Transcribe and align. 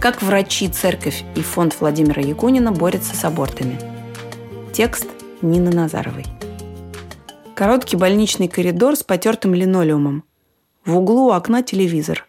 Как 0.00 0.22
врачи, 0.22 0.66
церковь 0.68 1.24
и 1.36 1.42
фонд 1.42 1.76
Владимира 1.78 2.22
Якунина 2.22 2.72
борются 2.72 3.14
с 3.14 3.22
абортами. 3.22 3.78
Текст 4.72 5.06
Нины 5.42 5.70
Назаровой. 5.70 6.24
Короткий 7.54 7.98
больничный 7.98 8.48
коридор 8.48 8.96
с 8.96 9.02
потертым 9.02 9.52
линолеумом. 9.52 10.24
В 10.86 10.96
углу 10.96 11.26
у 11.26 11.30
окна 11.32 11.62
телевизор. 11.62 12.26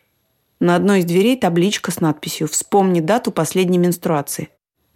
На 0.59 0.75
одной 0.75 0.99
из 0.99 1.05
дверей 1.05 1.37
табличка 1.37 1.91
с 1.91 2.01
надписью 2.01 2.49
«Вспомни 2.49 2.99
дату 2.99 3.31
последней 3.31 3.77
менструации». 3.77 4.49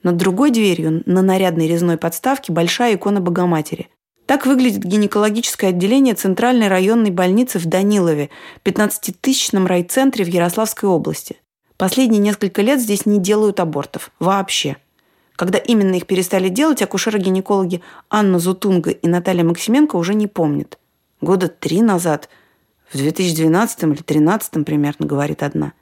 Над 0.03 0.17
другой 0.17 0.51
дверью 0.51 1.01
на 1.05 1.21
нарядной 1.21 1.69
резной 1.69 1.95
подставке 1.95 2.51
большая 2.51 2.95
икона 2.95 3.21
Богоматери. 3.21 3.87
Так 4.25 4.45
выглядит 4.45 4.83
гинекологическое 4.83 5.69
отделение 5.69 6.13
Центральной 6.13 6.67
районной 6.67 7.11
больницы 7.11 7.57
в 7.57 7.67
Данилове, 7.67 8.31
15-тысячном 8.65 9.65
райцентре 9.65 10.25
в 10.25 10.27
Ярославской 10.27 10.89
области. 10.89 11.37
Последние 11.77 12.21
несколько 12.21 12.61
лет 12.61 12.79
здесь 12.79 13.05
не 13.05 13.19
делают 13.19 13.59
абортов. 13.59 14.11
Вообще. 14.19 14.77
Когда 15.35 15.57
именно 15.57 15.95
их 15.95 16.07
перестали 16.07 16.47
делать, 16.47 16.81
акушеры-гинекологи 16.81 17.81
Анна 18.09 18.39
Зутунга 18.39 18.91
и 18.91 19.07
Наталья 19.07 19.43
Максименко 19.43 19.97
уже 19.97 20.13
не 20.13 20.27
помнят. 20.27 20.79
Года 21.19 21.49
три 21.49 21.81
назад, 21.81 22.29
в 22.91 22.97
2012 22.97 23.83
или 23.83 23.89
2013 23.89 24.65
примерно, 24.65 25.05
говорит 25.05 25.43
одна. 25.43 25.73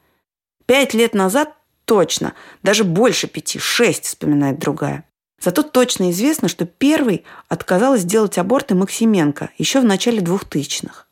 Пять 0.66 0.96
лет 0.96 1.14
назад 1.14 1.54
точно, 1.86 2.34
даже 2.64 2.84
больше 2.84 3.28
пяти, 3.28 3.60
шесть, 3.60 4.06
вспоминает 4.06 4.58
другая. 4.58 5.06
Зато 5.40 5.62
точно 5.62 6.10
известно, 6.12 6.48
что 6.48 6.66
первый 6.66 7.26
отказалась 7.50 8.06
делать 8.06 8.38
аборты 8.38 8.76
Максименко 8.76 9.50
еще 9.58 9.82
в 9.82 9.86
начале 9.86 10.22
двухтысячных. 10.22 11.08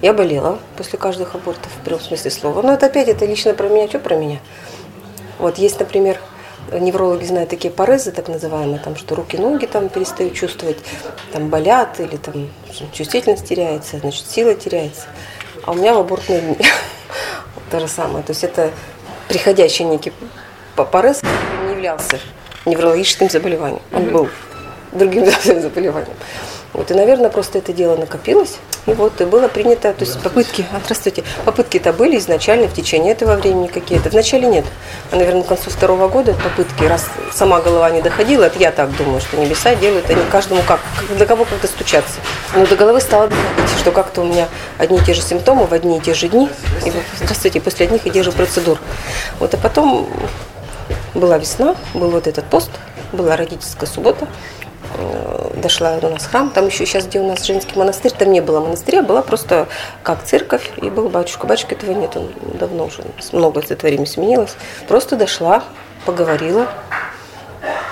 Я 0.00 0.12
болела 0.12 0.58
после 0.76 0.98
каждых 0.98 1.34
абортов, 1.34 1.72
в 1.72 1.84
прямом 1.84 2.00
смысле 2.00 2.30
слова. 2.30 2.62
Но 2.62 2.72
это 2.72 2.86
опять, 2.86 3.08
это 3.08 3.24
лично 3.24 3.54
про 3.54 3.68
меня, 3.68 3.88
что 3.88 3.98
про 3.98 4.14
меня? 4.16 4.38
Вот 5.38 5.58
есть, 5.58 5.78
например, 5.80 6.18
неврологи 6.72 7.24
знают 7.24 7.50
такие 7.50 7.72
порезы, 7.72 8.12
так 8.12 8.28
называемые, 8.28 8.78
там, 8.78 8.96
что 8.96 9.14
руки-ноги 9.14 9.66
там 9.66 9.88
перестают 9.88 10.34
чувствовать, 10.34 10.78
там 11.32 11.48
болят 11.48 11.98
или 12.00 12.16
там 12.16 12.48
чувствительность 12.92 13.46
теряется, 13.48 13.98
значит, 13.98 14.26
сила 14.28 14.54
теряется. 14.54 15.06
А 15.64 15.72
у 15.72 15.74
меня 15.74 15.94
в 15.94 15.98
абортные 15.98 16.40
дни 16.40 16.58
то 17.70 17.80
же 17.80 17.88
самое. 17.88 18.24
То 18.24 18.30
есть 18.30 18.44
это 18.44 18.70
приходящий 19.28 19.84
некий 19.84 20.12
порез, 20.76 21.18
который 21.18 21.66
не 21.66 21.72
являлся 21.72 22.20
неврологическим 22.66 23.28
заболеванием. 23.30 23.82
Он 23.92 24.10
был 24.10 24.28
другим 24.92 25.24
заболеванием. 25.44 26.16
Вот, 26.74 26.90
и, 26.90 26.94
наверное, 26.94 27.30
просто 27.30 27.58
это 27.58 27.72
дело 27.72 27.96
накопилось. 27.96 28.56
И 28.86 28.92
вот 28.92 29.20
и 29.20 29.24
было 29.24 29.48
принято, 29.48 29.92
то 29.92 30.04
есть 30.04 30.20
попытки, 30.22 30.66
а, 30.72 30.80
здравствуйте, 30.84 31.24
попытки-то 31.44 31.92
были 31.92 32.18
изначально 32.18 32.68
в 32.68 32.74
течение 32.74 33.12
этого 33.12 33.36
времени 33.36 33.68
какие-то. 33.68 34.10
Вначале 34.10 34.46
нет. 34.48 34.64
А, 35.10 35.16
наверное, 35.16 35.42
к 35.42 35.46
концу 35.46 35.70
второго 35.70 36.08
года 36.08 36.34
попытки, 36.34 36.84
раз 36.84 37.06
сама 37.32 37.60
голова 37.60 37.90
не 37.90 38.02
доходила, 38.02 38.44
это 38.44 38.58
я 38.58 38.70
так 38.70 38.94
думаю, 38.96 39.20
что 39.20 39.38
небеса 39.38 39.74
делают, 39.74 40.10
они 40.10 40.22
каждому 40.30 40.62
как, 40.62 40.80
до 41.18 41.24
кого 41.24 41.44
как-то 41.46 41.66
стучаться. 41.66 42.14
Но 42.54 42.66
до 42.66 42.76
головы 42.76 43.00
стало 43.00 43.28
доходить, 43.28 43.78
что 43.78 43.90
как-то 43.90 44.20
у 44.20 44.24
меня 44.24 44.48
одни 44.76 44.98
и 44.98 45.00
те 45.00 45.14
же 45.14 45.22
симптомы 45.22 45.66
в 45.66 45.72
одни 45.72 45.98
и 45.98 46.00
те 46.00 46.12
же 46.12 46.28
дни, 46.28 46.50
и, 46.84 46.92
здравствуйте, 47.16 47.60
после 47.60 47.86
одних 47.86 48.06
и 48.06 48.10
тех 48.10 48.24
же 48.24 48.32
процедур. 48.32 48.78
Вот, 49.38 49.54
а 49.54 49.56
потом 49.56 50.08
была 51.14 51.38
весна, 51.38 51.76
был 51.94 52.10
вот 52.10 52.26
этот 52.26 52.44
пост, 52.44 52.70
была 53.12 53.36
родительская 53.36 53.88
суббота, 53.88 54.26
дошла 55.54 55.98
у 56.02 56.08
нас 56.08 56.26
храм, 56.26 56.50
там 56.50 56.66
еще 56.66 56.86
сейчас, 56.86 57.06
где 57.06 57.20
у 57.20 57.26
нас 57.26 57.44
женский 57.44 57.78
монастырь, 57.78 58.12
там 58.12 58.32
не 58.32 58.40
было 58.40 58.60
монастыря, 58.60 59.02
была 59.02 59.22
просто 59.22 59.68
как 60.02 60.24
церковь, 60.24 60.70
и 60.76 60.90
был 60.90 61.08
батюшка. 61.08 61.46
Батюшка 61.46 61.74
этого 61.74 61.92
нет, 61.92 62.16
он 62.16 62.30
давно 62.58 62.86
уже, 62.86 63.02
много 63.32 63.60
за 63.62 63.74
это 63.74 63.86
время 63.86 64.06
сменилось. 64.06 64.54
Просто 64.86 65.16
дошла, 65.16 65.62
поговорила. 66.06 66.68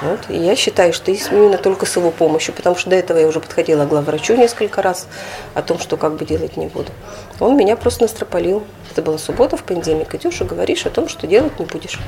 Вот. 0.03 0.21
И 0.29 0.37
я 0.37 0.55
считаю, 0.57 0.93
что 0.93 1.11
именно 1.11 1.57
только 1.57 1.87
с 1.87 1.97
его 1.97 2.11
помощью, 2.11 2.55
потому 2.55 2.77
что 2.77 2.91
до 2.91 2.97
этого 2.97 3.19
я 3.19 3.27
уже 3.27 3.41
подходила 3.41 3.87
к 3.87 3.89
главврачу 3.89 4.37
несколько 4.37 4.83
раз 4.83 5.09
о 5.55 5.63
том, 5.63 5.79
что 5.79 5.97
как 5.97 6.17
бы 6.17 6.25
делать 6.25 6.57
не 6.57 6.67
буду. 6.67 6.93
Он 7.41 7.57
меня 7.57 7.77
просто 7.77 8.03
настропалил. 8.03 8.63
Это 8.91 9.03
была 9.03 9.19
суббота, 9.19 9.57
в 9.57 9.63
понедельник 9.65 10.15
идешь 10.15 10.41
и 10.41 10.45
говоришь 10.45 10.87
о 10.87 10.91
том, 10.91 11.09
что 11.09 11.27
делать 11.27 11.59
не 11.59 11.65
будешь. 11.65 11.99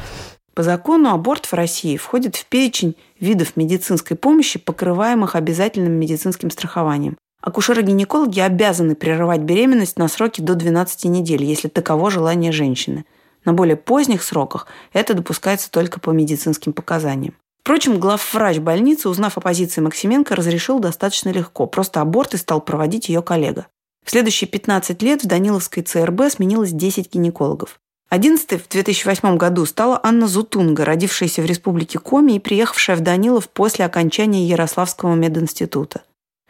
По 0.59 0.65
закону 0.65 1.11
аборт 1.11 1.47
в 1.47 1.53
России 1.53 1.97
входит 1.97 2.35
в 2.35 2.45
перечень 2.47 2.97
видов 3.21 3.55
медицинской 3.55 4.17
помощи, 4.17 4.59
покрываемых 4.59 5.37
обязательным 5.37 5.93
медицинским 5.93 6.51
страхованием. 6.51 7.17
Акушеры-гинекологи 7.41 8.41
обязаны 8.41 8.97
прерывать 8.97 9.43
беременность 9.43 9.99
на 9.99 10.09
сроки 10.09 10.41
до 10.41 10.57
12 10.57 11.05
недель, 11.05 11.45
если 11.45 11.69
таково 11.69 12.11
желание 12.11 12.51
женщины. 12.51 13.05
На 13.45 13.53
более 13.53 13.77
поздних 13.77 14.25
сроках 14.25 14.67
это 14.93 15.15
допускается 15.15 15.71
только 15.71 16.01
по 16.01 16.11
медицинским 16.11 16.73
показаниям. 16.73 17.35
Впрочем, 17.61 18.01
главврач 18.01 18.59
больницы, 18.59 19.09
узнав 19.09 19.39
о 19.39 19.41
позиции 19.41 19.81
Максименко, 19.81 20.35
разрешил 20.35 20.81
достаточно 20.81 21.29
легко. 21.29 21.69
Просто 21.69 22.01
аборты 22.01 22.37
стал 22.37 22.61
проводить 22.61 23.09
ее 23.09 23.23
коллега. 23.23 23.69
В 24.05 24.11
следующие 24.11 24.49
15 24.49 25.01
лет 25.03 25.23
в 25.23 25.29
Даниловской 25.29 25.85
ЦРБ 25.85 26.33
сменилось 26.33 26.73
10 26.73 27.15
гинекологов. 27.15 27.79
Одиннадцатой 28.09 28.59
в 28.59 28.67
2008 28.69 29.37
году 29.37 29.67
стала 29.67 30.01
Анна 30.03 30.29
Зутунга, 30.29 30.87
родившаяся 30.87 31.43
в 31.43 31.45
республике 31.45 31.99
Коми 31.99 32.33
и 32.33 32.39
приехавшая 32.39 32.97
в 32.97 33.01
Данилов 33.01 33.51
после 33.51 33.85
окончания 33.85 34.47
Ярославского 34.47 35.15
мединститута. 35.15 36.03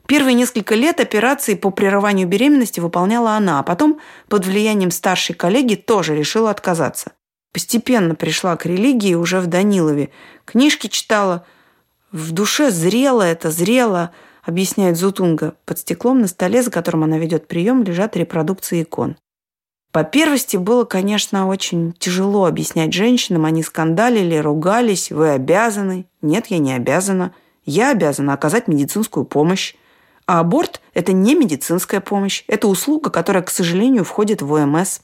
Первые 0.07 0.35
несколько 0.35 0.77
лет 0.77 1.01
операции 1.01 1.55
по 1.55 1.71
прерыванию 1.71 2.29
беременности 2.29 2.79
выполняла 2.79 3.33
она, 3.33 3.59
а 3.59 3.63
потом 3.65 3.99
под 4.29 4.47
влиянием 4.47 4.93
старшей 4.93 5.35
коллеги 5.35 5.75
тоже 5.75 6.17
решила 6.17 6.51
отказаться. 6.51 7.13
Постепенно 7.53 8.15
пришла 8.15 8.57
к 8.57 8.65
религии 8.65 9.15
уже 9.15 9.41
в 9.41 9.49
Данилове. 9.49 10.11
Книжки 10.45 10.87
читала. 10.87 11.45
В 12.13 12.31
душе 12.31 12.71
зрело 12.71 13.23
это, 13.23 13.51
зрело, 13.51 14.13
объясняет 14.45 14.97
Зутунга. 14.97 15.57
Под 15.65 15.81
стеклом 15.81 16.21
на 16.21 16.29
столе, 16.29 16.63
за 16.63 16.71
которым 16.71 17.03
она 17.03 17.19
ведет 17.19 17.49
прием, 17.49 17.83
лежат 17.83 18.17
репродукции 18.17 18.85
икон. 18.85 19.17
По 19.93 20.04
первости 20.04 20.56
было, 20.56 20.84
конечно, 20.84 21.49
очень 21.49 21.94
тяжело 21.99 22.44
объяснять 22.44 22.93
женщинам. 22.93 23.47
Они 23.47 23.62
скандалили, 23.62 24.37
ругались. 24.37 25.10
Вы 25.10 25.31
обязаны. 25.31 26.06
Нет, 26.21 26.49
я 26.49 26.59
не 26.59 26.75
обязана. 26.75 27.34
Я 27.65 27.91
обязана 27.91 28.34
оказать 28.34 28.69
медицинскую 28.69 29.25
помощь. 29.25 29.75
А 30.26 30.41
аборт– 30.41 30.82
это 30.94 31.12
не 31.12 31.34
медицинская 31.34 32.00
помощь. 32.00 32.44
Это 32.49 32.69
услуга, 32.69 33.09
которая, 33.09 33.43
к 33.43 33.50
сожалению, 33.50 34.04
входит 34.04 34.43
в 34.43 34.53
ОМС. 34.53 35.00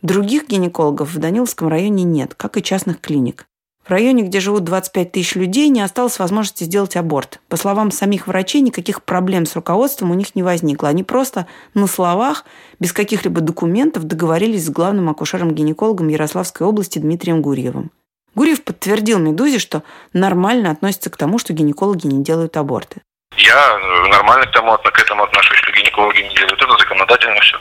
Других 0.00 0.48
гинекологов 0.48 1.12
в 1.12 1.18
Даниловском 1.18 1.68
районе 1.68 2.04
нет, 2.04 2.34
как 2.34 2.56
и 2.56 2.62
частных 2.62 3.00
клиник. 3.00 3.46
В 3.86 3.90
районе, 3.90 4.24
где 4.24 4.40
живут 4.40 4.64
25 4.64 5.12
тысяч 5.12 5.36
людей, 5.36 5.68
не 5.68 5.80
осталось 5.80 6.18
возможности 6.18 6.64
сделать 6.64 6.96
аборт. 6.96 7.38
По 7.48 7.56
словам 7.56 7.92
самих 7.92 8.26
врачей, 8.26 8.60
никаких 8.60 9.04
проблем 9.04 9.46
с 9.46 9.54
руководством 9.54 10.10
у 10.10 10.14
них 10.14 10.34
не 10.34 10.42
возникло. 10.42 10.88
Они 10.88 11.04
просто 11.04 11.46
на 11.72 11.86
словах, 11.86 12.44
без 12.80 12.92
каких-либо 12.92 13.40
документов, 13.40 14.02
договорились 14.02 14.66
с 14.66 14.70
главным 14.70 15.08
акушером-гинекологом 15.08 16.08
Ярославской 16.08 16.66
области 16.66 16.98
Дмитрием 16.98 17.42
Гурьевым. 17.42 17.92
Гурьев 18.34 18.64
подтвердил 18.64 19.20
«Медузе», 19.20 19.60
что 19.60 19.84
нормально 20.12 20.72
относится 20.72 21.08
к 21.08 21.16
тому, 21.16 21.38
что 21.38 21.52
гинекологи 21.52 22.08
не 22.08 22.24
делают 22.24 22.56
аборты. 22.56 23.02
Я 23.36 23.54
э, 23.54 24.08
нормально 24.08 24.46
к, 24.46 24.50
тому, 24.50 24.76
к 24.76 24.98
этому 24.98 25.22
отношусь, 25.22 25.58
что 25.58 25.70
гинекологи 25.70 26.22
не 26.22 26.34
делают. 26.34 26.60
Это 26.60 26.76
законодательно 26.76 27.40
все. 27.40 27.56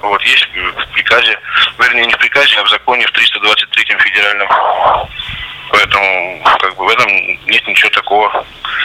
Вот, 0.00 0.22
есть 0.22 0.48
в 0.54 0.92
приказе, 0.94 1.38
вернее, 1.78 2.06
не 2.06 2.14
в 2.14 2.18
приказе, 2.18 2.56
а 2.58 2.64
в 2.64 2.70
законе 2.70 3.06
в 3.06 3.12
323 3.12 3.84
федеральном 3.98 4.48
Поэтому 5.70 6.42
как 6.60 6.76
бы 6.76 6.84
в 6.84 6.88
этом 6.88 7.08
нет 7.46 7.66
ничего 7.66 7.90
такого 7.90 8.44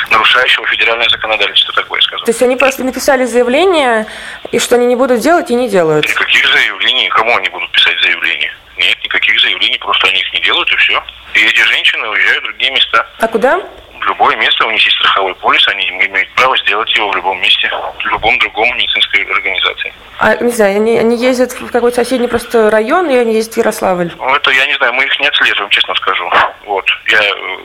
нарушающего 0.10 0.66
федеральное 0.68 1.10
законодательство, 1.10 1.74
такое 1.74 2.00
скажу. 2.02 2.26
То 2.26 2.32
есть 2.32 2.42
они 2.44 2.56
просто 2.56 2.84
написали 2.84 3.26
заявление, 3.26 4.06
и 4.52 4.60
что 4.60 4.76
они 4.76 4.86
не 4.86 4.96
будут 4.96 5.20
делать, 5.20 5.50
и 5.50 5.56
не 5.56 5.68
делают? 5.68 6.08
Никаких 6.08 6.48
заявлений, 6.48 7.10
кому 7.10 7.36
они 7.38 7.50
будут 7.50 7.72
писать 7.72 8.00
заявления? 8.02 8.54
Нет, 8.78 8.98
никаких 9.04 9.40
заявлений, 9.42 9.78
просто 9.80 10.08
они 10.08 10.20
их 10.20 10.34
не 10.34 10.42
делают, 10.42 10.72
и 10.72 10.76
все. 10.76 11.04
И 11.34 11.40
эти 11.40 11.62
женщины 11.62 12.08
уезжают 12.08 12.44
в 12.44 12.48
другие 12.48 12.72
места. 12.72 13.08
А 13.20 13.28
куда? 13.28 13.62
В 14.06 14.10
любое 14.10 14.36
место, 14.36 14.66
у 14.66 14.72
них 14.72 14.84
есть 14.84 14.96
страховой 14.98 15.34
полис, 15.36 15.68
они 15.68 15.84
имеют 15.90 16.30
право 16.36 16.56
сделать 16.58 16.92
его 16.96 17.10
в 17.10 17.16
любом 17.16 17.42
месте, 17.42 17.70
в 18.00 18.06
любом 18.08 18.38
другом 18.40 18.68
медицинской 18.78 19.24
организации. 19.24 19.94
А, 20.20 20.36
не 20.36 20.52
знаю, 20.52 20.76
они, 20.78 20.98
они 20.98 21.18
ездят 21.18 21.52
в 21.54 21.72
какой-то 21.72 21.98
соседний 21.98 22.28
просто 22.28 22.70
район, 22.70 23.10
или 23.10 23.18
они 23.18 23.34
ездят 23.34 23.56
в 23.56 23.58
Ярославль? 23.58 24.14
Ну, 24.16 24.36
это 24.36 24.52
я 24.52 24.66
не 24.68 24.76
знаю, 24.76 24.94
мы 24.94 25.04
их 25.04 25.20
не 25.20 25.28
отслеживаем, 25.28 25.70
честно 25.70 25.96
скажу. 25.96 26.32
Вот. 26.66 26.86
Я, 27.12 27.20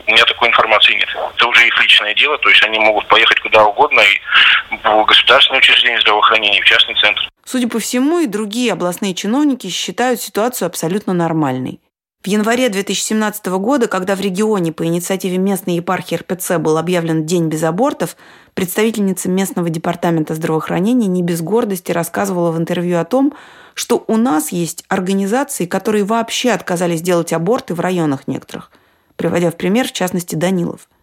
у 0.07 0.11
меня 0.11 0.25
такой 0.25 0.49
информации 0.49 0.95
нет. 0.95 1.09
Это 1.37 1.47
уже 1.47 1.67
их 1.67 1.81
личное 1.81 2.15
дело, 2.15 2.39
то 2.39 2.49
есть 2.49 2.63
они 2.65 2.79
могут 2.79 3.07
поехать 3.09 3.41
куда 3.41 3.65
угодно, 3.65 4.01
и 4.01 4.77
в 4.83 5.05
государственное 5.05 5.59
учреждение 5.59 6.01
здравоохранения, 6.01 6.59
и 6.59 6.63
в 6.63 6.65
частный 6.65 6.95
центр. 6.95 7.29
Судя 7.45 7.69
по 7.69 7.79
всему, 7.79 8.21
и 8.21 8.27
другие 8.27 8.73
областные 8.73 9.15
чиновники 9.15 9.69
считают 9.69 10.21
ситуацию 10.21 10.67
абсолютно 10.67 11.13
нормальной. 11.13 11.81
В 12.23 12.27
январе 12.27 12.69
2017 12.69 13.47
года, 13.47 13.89
когда 13.89 14.15
в 14.15 14.21
регионе 14.21 14.73
по 14.73 14.85
инициативе 14.85 15.39
местной 15.39 15.77
епархии 15.77 16.17
РПЦ 16.17 16.59
был 16.59 16.77
объявлен 16.77 17.25
День 17.25 17.49
без 17.49 17.63
абортов, 17.63 18.15
представительница 18.53 19.31
местного 19.31 19.71
департамента 19.71 20.35
здравоохранения 20.35 21.07
не 21.07 21.23
без 21.23 21.41
гордости 21.41 21.93
рассказывала 21.93 22.53
в 22.53 22.59
интервью 22.59 22.99
о 22.99 23.07
том, 23.07 23.33
что 23.73 24.05
у 24.07 24.19
нас 24.19 24.53
есть 24.53 24.85
организации, 24.89 25.65
которые 25.65 26.05
вообще 26.05 26.51
отказались 26.51 27.01
делать 27.01 27.33
аборты 27.33 27.73
в 27.73 27.81
районах 27.81 28.29
некоторых, 28.29 28.71
приводя 29.17 29.51
в 29.51 29.57
пример, 29.57 29.89
в 29.89 29.93
частности, 29.93 30.35
Данилов– 30.35 30.91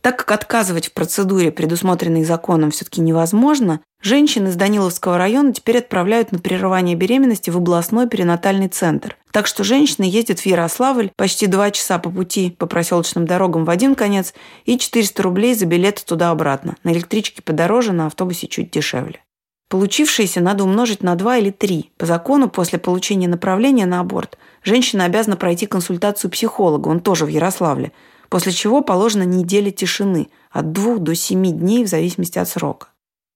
так 0.00 0.16
как 0.16 0.32
отказывать 0.32 0.88
в 0.88 0.92
процедуре, 0.92 1.50
предусмотренной 1.50 2.24
законом, 2.24 2.70
все-таки 2.70 3.00
невозможно, 3.00 3.80
женщин 4.00 4.46
из 4.46 4.54
Даниловского 4.54 5.18
района 5.18 5.52
теперь 5.52 5.78
отправляют 5.78 6.30
на 6.30 6.38
прерывание 6.38 6.94
беременности 6.94 7.50
в 7.50 7.56
областной 7.56 8.08
перинатальный 8.08 8.68
центр. 8.68 9.16
Так 9.32 9.46
что 9.46 9.64
женщины 9.64 10.04
ездят 10.04 10.40
в 10.40 10.46
Ярославль 10.46 11.10
почти 11.16 11.46
два 11.46 11.70
часа 11.70 11.98
по 11.98 12.10
пути 12.10 12.54
по 12.58 12.66
проселочным 12.66 13.26
дорогам 13.26 13.64
в 13.64 13.70
один 13.70 13.94
конец 13.94 14.34
и 14.64 14.78
400 14.78 15.22
рублей 15.22 15.54
за 15.54 15.66
билет 15.66 16.04
туда-обратно. 16.04 16.76
На 16.84 16.92
электричке 16.92 17.42
подороже, 17.42 17.92
на 17.92 18.06
автобусе 18.06 18.46
чуть 18.46 18.70
дешевле. 18.70 19.20
Получившееся 19.68 20.40
надо 20.40 20.64
умножить 20.64 21.02
на 21.02 21.14
2 21.14 21.36
или 21.38 21.50
3. 21.50 21.90
По 21.98 22.06
закону, 22.06 22.48
после 22.48 22.78
получения 22.78 23.28
направления 23.28 23.84
на 23.84 24.00
аборт, 24.00 24.38
женщина 24.64 25.04
обязана 25.04 25.36
пройти 25.36 25.66
консультацию 25.66 26.30
психолога, 26.30 26.88
он 26.88 27.00
тоже 27.00 27.26
в 27.26 27.28
Ярославле– 27.28 27.92
после 28.28 28.52
чего 28.52 28.82
положена 28.82 29.22
неделя 29.22 29.70
тишины 29.70 30.28
от 30.50 30.72
2 30.72 30.98
до 30.98 31.14
7 31.14 31.58
дней 31.58 31.84
в 31.84 31.88
зависимости 31.88 32.38
от 32.38 32.48
срока. 32.48 32.88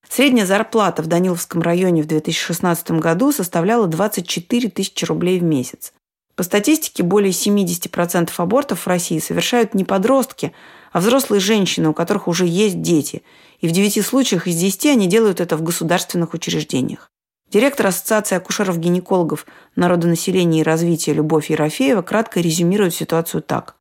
Средняя 0.09 0.47
зарплата 0.47 1.03
в 1.03 1.07
Даниловском 1.07 1.63
районе 1.63 2.03
в 2.03 2.07
2016 2.07 2.93
году 2.93 3.33
составляла 3.33 3.87
24 3.87 4.69
тысячи 4.69 5.05
рублей 5.05 5.39
в 5.39 5.43
месяц. 5.43 5.93
По 6.35 6.43
статистике, 6.43 7.03
более 7.03 7.33
70% 7.33 8.31
абортов 8.37 8.81
в 8.81 8.87
России 8.87 9.19
совершают 9.19 9.75
не 9.75 9.85
подростки, 9.85 10.53
а 10.93 11.01
взрослые 11.01 11.41
женщины, 11.41 11.89
у 11.89 11.95
которых 11.95 12.29
уже 12.29 12.47
есть 12.47 12.81
дети. 12.81 13.23
И 13.61 13.69
в 13.69 13.71
9 13.71 14.05
случаях 14.05 14.47
из 14.47 14.57
10 14.57 14.87
они 14.87 15.07
делают 15.07 15.41
это 15.41 15.57
в 15.57 15.63
государственных 15.63 16.35
учреждениях. 16.35 17.11
Директор 17.51 17.87
Ассоциации 17.87 18.37
акушеров-гинекологов 18.37 19.47
народонаселения 19.77 20.61
и 20.61 20.65
развития 20.65 21.13
Любовь 21.13 21.51
Ерофеева 21.51 22.01
кратко 22.01 22.41
резюмирует 22.41 22.95
ситуацию 22.95 23.43
так. 23.43 23.77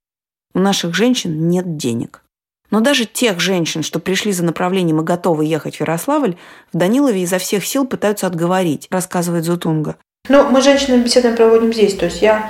У 0.53 0.59
наших 0.59 0.93
женщин 0.93 1.47
нет 1.47 1.77
денег. 1.77 2.23
Но 2.69 2.79
даже 2.79 3.05
тех 3.05 3.39
женщин, 3.39 3.83
что 3.83 3.99
пришли 3.99 4.31
за 4.31 4.43
направлением 4.43 5.01
и 5.01 5.03
готовы 5.03 5.45
ехать 5.45 5.77
в 5.77 5.79
Ярославль, 5.81 6.35
в 6.71 6.77
Данилове 6.77 7.21
изо 7.23 7.37
всех 7.37 7.65
сил 7.65 7.85
пытаются 7.85 8.27
отговорить, 8.27 8.87
рассказывает 8.89 9.43
Зутунга. 9.43 9.97
Ну, 10.29 10.49
мы 10.49 10.61
женщинам 10.61 11.01
беседы 11.03 11.35
проводим 11.35 11.73
здесь. 11.73 11.95
То 11.95 12.05
есть 12.05 12.21
я 12.21 12.49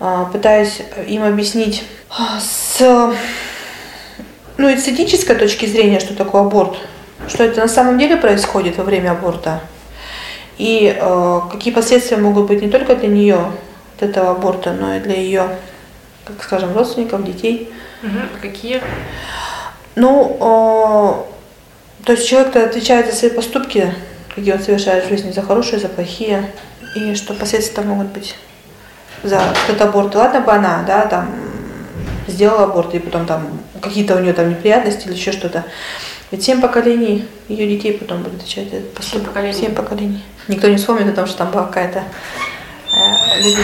э, 0.00 0.24
пытаюсь 0.32 0.82
им 1.08 1.22
объяснить 1.22 1.84
а, 2.10 2.38
с 2.40 3.14
ну, 4.58 4.74
эстетической 4.74 5.36
точки 5.36 5.66
зрения, 5.66 6.00
что 6.00 6.14
такое 6.14 6.42
аборт, 6.42 6.76
что 7.28 7.44
это 7.44 7.60
на 7.60 7.68
самом 7.68 7.98
деле 7.98 8.16
происходит 8.16 8.76
во 8.76 8.84
время 8.84 9.12
аборта, 9.12 9.60
и 10.58 10.94
э, 10.94 11.40
какие 11.50 11.72
последствия 11.72 12.16
могут 12.16 12.46
быть 12.48 12.62
не 12.62 12.70
только 12.70 12.94
для 12.94 13.08
нее, 13.08 13.52
от 13.96 14.02
этого 14.02 14.32
аборта, 14.32 14.72
но 14.72 14.96
и 14.96 15.00
для 15.00 15.16
ее 15.16 15.56
как 16.24 16.42
скажем, 16.42 16.74
родственников, 16.74 17.24
детей. 17.24 17.72
Угу. 18.02 18.40
Какие? 18.40 18.82
Ну, 19.94 20.36
о, 20.40 21.26
то 22.04 22.12
есть 22.12 22.26
человек 22.26 22.56
отвечает 22.56 23.06
за 23.06 23.16
свои 23.16 23.30
поступки, 23.30 23.94
какие 24.34 24.54
он 24.54 24.60
совершает 24.60 25.04
в 25.04 25.08
жизни, 25.08 25.30
за 25.32 25.42
хорошие, 25.42 25.78
за 25.78 25.88
плохие, 25.88 26.50
и 26.96 27.14
что 27.14 27.34
последствия 27.34 27.82
могут 27.84 28.08
быть 28.08 28.36
за 29.22 29.40
этот 29.68 29.80
аборт. 29.80 30.14
Ладно 30.14 30.40
бы 30.40 30.52
она, 30.52 30.82
да, 30.86 31.06
там, 31.06 31.28
сделала 32.26 32.64
аборт, 32.64 32.94
и 32.94 32.98
потом 32.98 33.26
там 33.26 33.60
какие-то 33.80 34.16
у 34.16 34.20
нее 34.20 34.32
там 34.32 34.50
неприятности 34.50 35.06
или 35.06 35.14
еще 35.14 35.32
что-то. 35.32 35.64
Ведь 36.30 36.42
семь 36.42 36.60
поколений 36.60 37.28
ее 37.48 37.68
детей 37.68 37.92
потом 37.92 38.22
будут 38.22 38.40
отвечать 38.40 38.68
поступок. 38.94 39.26
Семь 39.26 39.26
поколений. 39.26 39.60
Семь 39.60 39.74
поколений. 39.74 40.24
Никто 40.48 40.68
не 40.68 40.76
вспомнит 40.76 41.08
о 41.08 41.12
том, 41.12 41.26
что 41.26 41.38
там 41.38 41.50
была 41.50 41.66
какая-то 41.66 42.02
э, 42.94 43.42
люди 43.42 43.60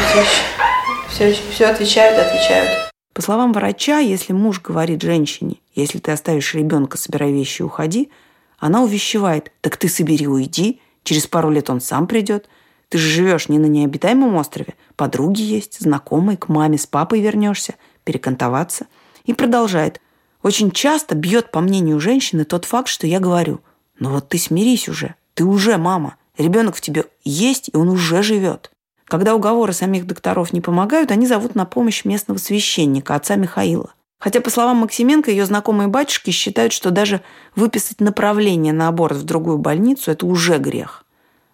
все 1.19 1.33
все 1.51 1.67
отвечают, 1.67 2.17
отвечают. 2.17 2.93
По 3.13 3.23
словам 3.23 3.53
врача, 3.53 3.99
если 3.99 4.33
муж 4.33 4.61
говорит 4.63 5.03
женщине, 5.03 5.57
если 5.75 5.99
ты 5.99 6.13
оставишь 6.13 6.55
ребенка, 6.55 6.97
собирай 6.97 7.33
вещи 7.33 7.63
и 7.63 7.65
уходи, 7.65 8.11
она 8.59 8.83
увещевает, 8.83 9.51
так 9.61 9.77
ты 9.77 9.89
собери, 9.89 10.29
уйди, 10.29 10.81
через 11.03 11.27
пару 11.27 11.51
лет 11.51 11.71
он 11.71 11.81
сам 11.81 12.07
придет. 12.07 12.49
Ты 12.89 12.99
же 12.99 13.09
живешь 13.09 13.49
не 13.49 13.59
на 13.59 13.67
необитаемом 13.67 14.37
острове, 14.37 14.75
подруги 14.95 15.43
есть, 15.43 15.81
знакомые, 15.81 16.37
к 16.37 16.49
маме 16.49 16.79
с 16.79 16.87
папой 16.87 17.21
вернешься, 17.21 17.75
перекантоваться. 18.05 18.87
И 19.25 19.35
продолжает. 19.35 20.01
Очень 20.45 20.71
часто 20.71 21.17
бьет, 21.17 21.51
по 21.51 21.61
мнению 21.61 21.99
женщины, 21.99 22.45
тот 22.45 22.65
факт, 22.65 22.89
что 22.89 23.09
я 23.09 23.19
говорю, 23.19 23.61
ну 23.99 24.11
вот 24.11 24.29
ты 24.29 24.39
смирись 24.39 24.89
уже, 24.89 25.17
ты 25.35 25.45
уже 25.45 25.79
мама, 25.79 26.15
ребенок 26.39 26.77
в 26.77 26.81
тебе 26.81 27.07
есть, 27.25 27.71
и 27.73 27.77
он 27.77 27.89
уже 27.89 28.23
живет. 28.23 28.71
Когда 29.09 29.35
уговоры 29.35 29.73
самих 29.73 30.07
докторов 30.07 30.53
не 30.53 30.61
помогают, 30.61 31.11
они 31.11 31.27
зовут 31.27 31.55
на 31.55 31.65
помощь 31.65 32.05
местного 32.05 32.37
священника, 32.37 33.15
отца 33.15 33.37
Михаила. 33.37 33.95
Хотя, 34.21 34.41
по 34.41 34.51
словам 34.51 34.79
Максименко, 34.79 35.31
ее 35.31 35.47
знакомые 35.47 35.89
батюшки 35.89 36.31
считают, 36.31 36.73
что 36.73 36.91
даже 36.91 37.23
выписать 37.57 38.01
направление 38.01 38.75
на 38.75 38.89
аборт 38.89 39.17
в 39.17 39.25
другую 39.25 39.59
больницу– 39.59 40.11
это 40.13 40.27
уже 40.27 40.59
грех. 40.59 41.05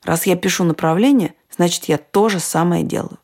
Раз 0.02 0.26
я 0.26 0.34
пишу 0.34 0.64
направление, 0.64 1.34
значит, 1.54 1.84
я 1.84 1.98
то 1.98 2.28
же 2.28 2.40
самое 2.40 2.82
делаю. 2.82 3.18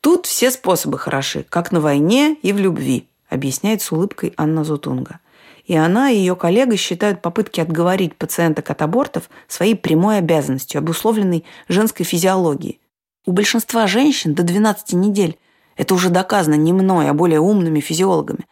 Тут 0.00 0.26
все 0.26 0.50
способы 0.50 0.98
хороши, 0.98 1.44
как 1.48 1.70
на 1.72 1.80
войне 1.80 2.34
и 2.42 2.52
в 2.52 2.58
любви, 2.58 3.08
объясняет 3.28 3.82
с 3.82 3.92
улыбкой 3.92 4.32
Анна 4.36 4.64
Зутунга. 4.64 5.20
И 5.64 5.76
она 5.76 6.10
и 6.10 6.16
ее 6.16 6.34
коллега 6.34 6.76
считают 6.76 7.22
попытки 7.22 7.60
отговорить 7.60 8.16
пациенток 8.16 8.70
от 8.70 8.82
абортов 8.82 9.28
своей 9.46 9.74
прямой 9.74 10.18
обязанностью, 10.18 10.78
обусловленной 10.80 11.44
женской 11.68 12.04
физиологией– 12.04 12.80
у 13.26 13.32
большинства 13.32 13.86
женщин 13.86 14.34
до 14.34 14.42
12 14.42 14.94
недель, 14.94 15.38
это 15.76 15.94
уже 15.94 16.08
доказано 16.08 16.54
не 16.54 16.72
мной, 16.72 17.10
а 17.10 17.12
более 17.12 17.40
умными 17.40 17.80
физиологами, 17.80 18.46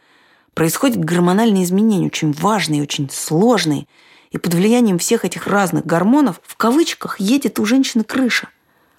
происходят 0.52 1.02
гормональные 1.02 1.64
изменения, 1.64 2.06
очень 2.06 2.32
важные, 2.32 2.82
очень 2.82 3.08
сложные, 3.10 3.86
и 4.30 4.38
под 4.38 4.52
влиянием 4.52 4.98
всех 4.98 5.24
этих 5.24 5.46
разных 5.46 5.86
гормонов 5.86 6.40
в 6.42 6.56
кавычках 6.56 7.20
едет 7.20 7.58
у 7.60 7.64
женщины 7.64 8.02
крыша. 8.02 8.48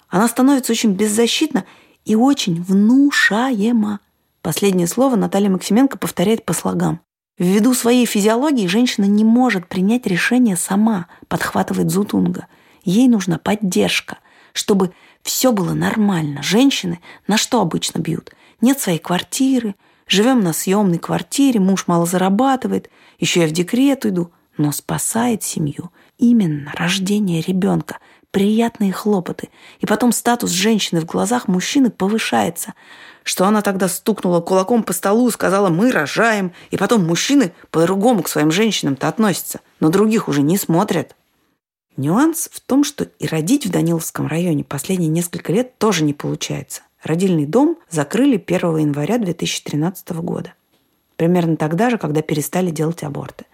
Она 0.08 0.28
становится 0.28 0.72
очень 0.72 0.92
беззащитна 0.92 1.66
и 2.04 2.14
очень 2.14 2.62
внушаема. 2.62 4.00
Последнее 4.40 4.86
слово 4.86 5.16
Наталья 5.16 5.50
Максименко 5.50 5.98
повторяет 5.98 6.44
по 6.44 6.54
слогам. 6.54 7.00
Ввиду 7.36 7.74
своей 7.74 8.06
физиологии 8.06 8.66
женщина 8.66 9.04
не 9.04 9.24
может 9.24 9.68
принять 9.68 10.06
решение 10.06 10.56
сама, 10.56 11.06
подхватывает 11.28 11.90
Зутунга. 11.90 12.46
Ей 12.82 13.08
нужна 13.08 13.38
поддержка, 13.38 14.18
чтобы 14.56 14.92
все 15.22 15.52
было 15.52 15.74
нормально. 15.74 16.42
Женщины 16.42 17.00
на 17.26 17.36
что 17.36 17.60
обычно 17.60 17.98
бьют? 17.98 18.32
Нет 18.60 18.80
своей 18.80 18.98
квартиры, 18.98 19.74
живем 20.06 20.40
на 20.40 20.52
съемной 20.52 20.98
квартире, 20.98 21.60
муж 21.60 21.86
мало 21.86 22.06
зарабатывает, 22.06 22.90
еще 23.18 23.40
я 23.40 23.46
в 23.46 23.52
декрет 23.52 24.06
иду. 24.06 24.30
Но 24.56 24.72
спасает 24.72 25.42
семью 25.42 25.90
именно 26.16 26.72
рождение 26.74 27.42
ребенка, 27.42 27.98
приятные 28.30 28.92
хлопоты. 28.92 29.50
И 29.80 29.86
потом 29.86 30.12
статус 30.12 30.50
женщины 30.50 31.00
в 31.00 31.04
глазах 31.04 31.46
мужчины 31.46 31.90
повышается. 31.90 32.72
Что 33.22 33.44
она 33.46 33.60
тогда 33.60 33.88
стукнула 33.88 34.40
кулаком 34.40 34.82
по 34.82 34.94
столу, 34.94 35.30
сказала 35.30 35.68
«мы 35.68 35.90
рожаем», 35.90 36.52
и 36.70 36.76
потом 36.76 37.04
мужчины 37.04 37.52
по-другому 37.70 38.22
к 38.22 38.28
своим 38.28 38.50
женщинам-то 38.50 39.08
относятся, 39.08 39.60
но 39.80 39.90
других 39.90 40.28
уже 40.28 40.42
не 40.42 40.56
смотрят. 40.56 41.15
Нюанс 41.96 42.50
в 42.52 42.60
том, 42.60 42.84
что 42.84 43.04
и 43.18 43.26
родить 43.26 43.66
в 43.66 43.70
Даниловском 43.70 44.26
районе 44.26 44.64
последние 44.64 45.08
несколько 45.08 45.52
лет 45.52 45.78
тоже 45.78 46.04
не 46.04 46.12
получается. 46.12 46.82
Родильный 47.02 47.46
дом 47.46 47.78
закрыли 47.88 48.42
1 48.44 48.76
января 48.78 49.18
2013 49.18 50.10
года. 50.16 50.52
Примерно 51.16 51.56
тогда 51.56 51.88
же, 51.88 51.96
когда 51.96 52.20
перестали 52.20 52.70
делать 52.70 53.02
аборты. 53.02 53.46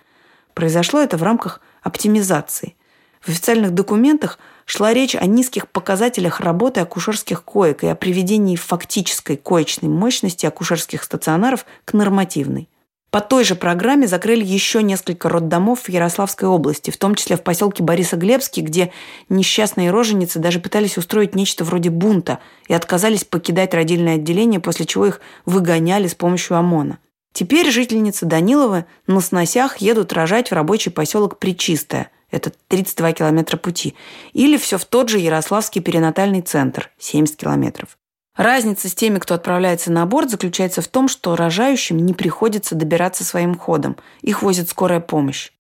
Произошло 0.55 1.01
это 1.01 1.17
в 1.17 1.23
рамках 1.23 1.61
оптимизации. 1.83 2.75
В 3.21 3.29
официальных 3.29 3.73
документах 3.73 4.39
шла 4.65 4.93
речь 4.93 5.15
о 5.15 5.27
низких 5.27 5.69
показателях 5.69 6.41
работы 6.41 6.81
акушерских 6.81 7.45
коек 7.45 7.85
и 7.85 7.87
о 7.87 7.95
приведении 7.95 8.57
фактической 8.57 9.37
коечной 9.37 9.89
мощности 9.89 10.47
акушерских 10.47 11.05
стационаров 11.05 11.65
к 11.85 11.93
нормативной. 11.93 12.69
По 13.13 13.21
той 13.21 13.45
же 13.45 13.57
программе 13.57 14.07
закрыли 14.07 14.43
еще 14.43 14.83
несколько 14.83 15.29
роддомов 15.29 15.81
в 15.81 15.89
Ярославской 15.91 16.49
области, 16.49 16.91
в 16.91 16.97
том 16.97 17.15
числе 17.15 17.37
в 17.37 17.43
поселке 17.43 17.83
Борисоглебский, 17.83 18.63
где 18.63 18.91
несчастные 19.29 19.91
роженицы 19.91 20.39
даже 20.39 20.61
пытались 20.61 20.97
устроить 20.97 21.35
нечто 21.35 21.63
вроде 21.63 21.91
бунта 21.91 22.39
и 22.69 22.73
отказались 22.73 23.25
покидать 23.25 23.75
родильное 23.75 24.15
отделение, 24.15 24.61
после 24.61 24.87
чего 24.87 25.05
их 25.05 25.21
выгоняли 25.45 26.07
с 26.07 26.15
помощью 26.15 26.57
ОМОНа. 26.57 27.01
Теперь 27.35 27.71
жительницы 27.71 28.25
Данилова 28.25 28.87
на 29.07 29.21
сносях 29.21 29.77
едут 29.77 30.15
рожать 30.15 30.51
в 30.51 30.55
рабочий 30.55 30.91
поселок 30.91 31.39
Причистое. 31.39 32.11
Это 32.31 32.51
32 32.69 33.13
километра 33.13 33.59
пути. 33.59 33.95
Или 34.33 34.57
все 34.57 34.79
в 34.79 34.87
тот 34.87 35.11
же 35.11 35.19
Ярославский 35.19 35.83
перинатальный 35.83 36.41
центр– 36.41 36.91
70 36.99 37.37
километров. 37.37 37.99
Разница 38.37 38.89
с 38.89 38.95
теми, 38.95 39.19
кто 39.19 39.35
отправляется 39.35 39.93
на 39.93 40.03
аборт, 40.03 40.31
заключается 40.31 40.81
в 40.81 40.89
том, 40.89 41.09
что 41.09 41.37
рожающим 41.37 41.99
не 41.99 42.15
приходится 42.15 42.75
добираться 42.75 43.25
своим 43.25 43.57
ходом. 43.57 43.97
Их 44.23 44.43
возит 44.43 44.71
скорая 44.71 45.01
помощь. 45.01 45.51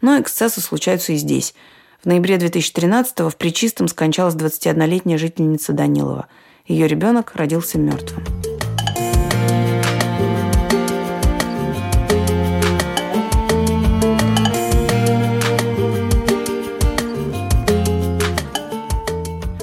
Но 0.00 0.18
эксцессы 0.18 0.60
случаются 0.60 1.12
и 1.12 1.16
здесь. 1.16 1.54
В 2.02 2.06
ноябре 2.06 2.36
2013-го 2.36 3.28
в 3.28 3.36
Причистом 3.36 3.86
скончалась 3.86 4.34
21-летняя 4.34 5.18
жительница 5.18 5.72
Данилова. 5.72 6.26
Ее 6.66 6.88
ребенок 6.88 7.32
родился 7.34 7.78
мертвым. 7.78 8.24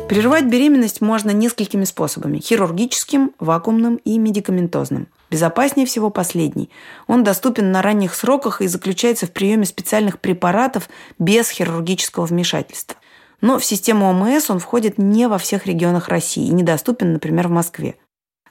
Прервать 0.09 0.45
беременность 0.45 1.01
можно 1.01 1.29
несколькими 1.29 1.83
способами– 1.83 2.39
хирургическим, 2.43 3.33
вакуумным 3.37 3.97
и 3.97 4.17
медикаментозным. 4.17 5.07
Безопаснее 5.29 5.85
всего 5.85 6.09
последний. 6.09 6.71
Он 7.05 7.23
доступен 7.23 7.71
на 7.71 7.83
ранних 7.83 8.15
сроках 8.15 8.61
и 8.61 8.67
заключается 8.67 9.27
в 9.27 9.31
приеме 9.31 9.65
специальных 9.65 10.17
препаратов 10.17 10.89
без 11.19 11.51
хирургического 11.51 12.25
вмешательства. 12.25 12.97
Но 13.41 13.59
в 13.59 13.65
систему 13.65 14.09
ОМС 14.09 14.49
он 14.49 14.57
входит 14.57 14.97
не 14.97 15.27
во 15.27 15.37
всех 15.37 15.67
регионах 15.67 16.07
России 16.07 16.47
и 16.47 16.53
недоступен, 16.53 17.13
например, 17.13 17.47
в 17.47 17.51
Москве. 17.51 17.93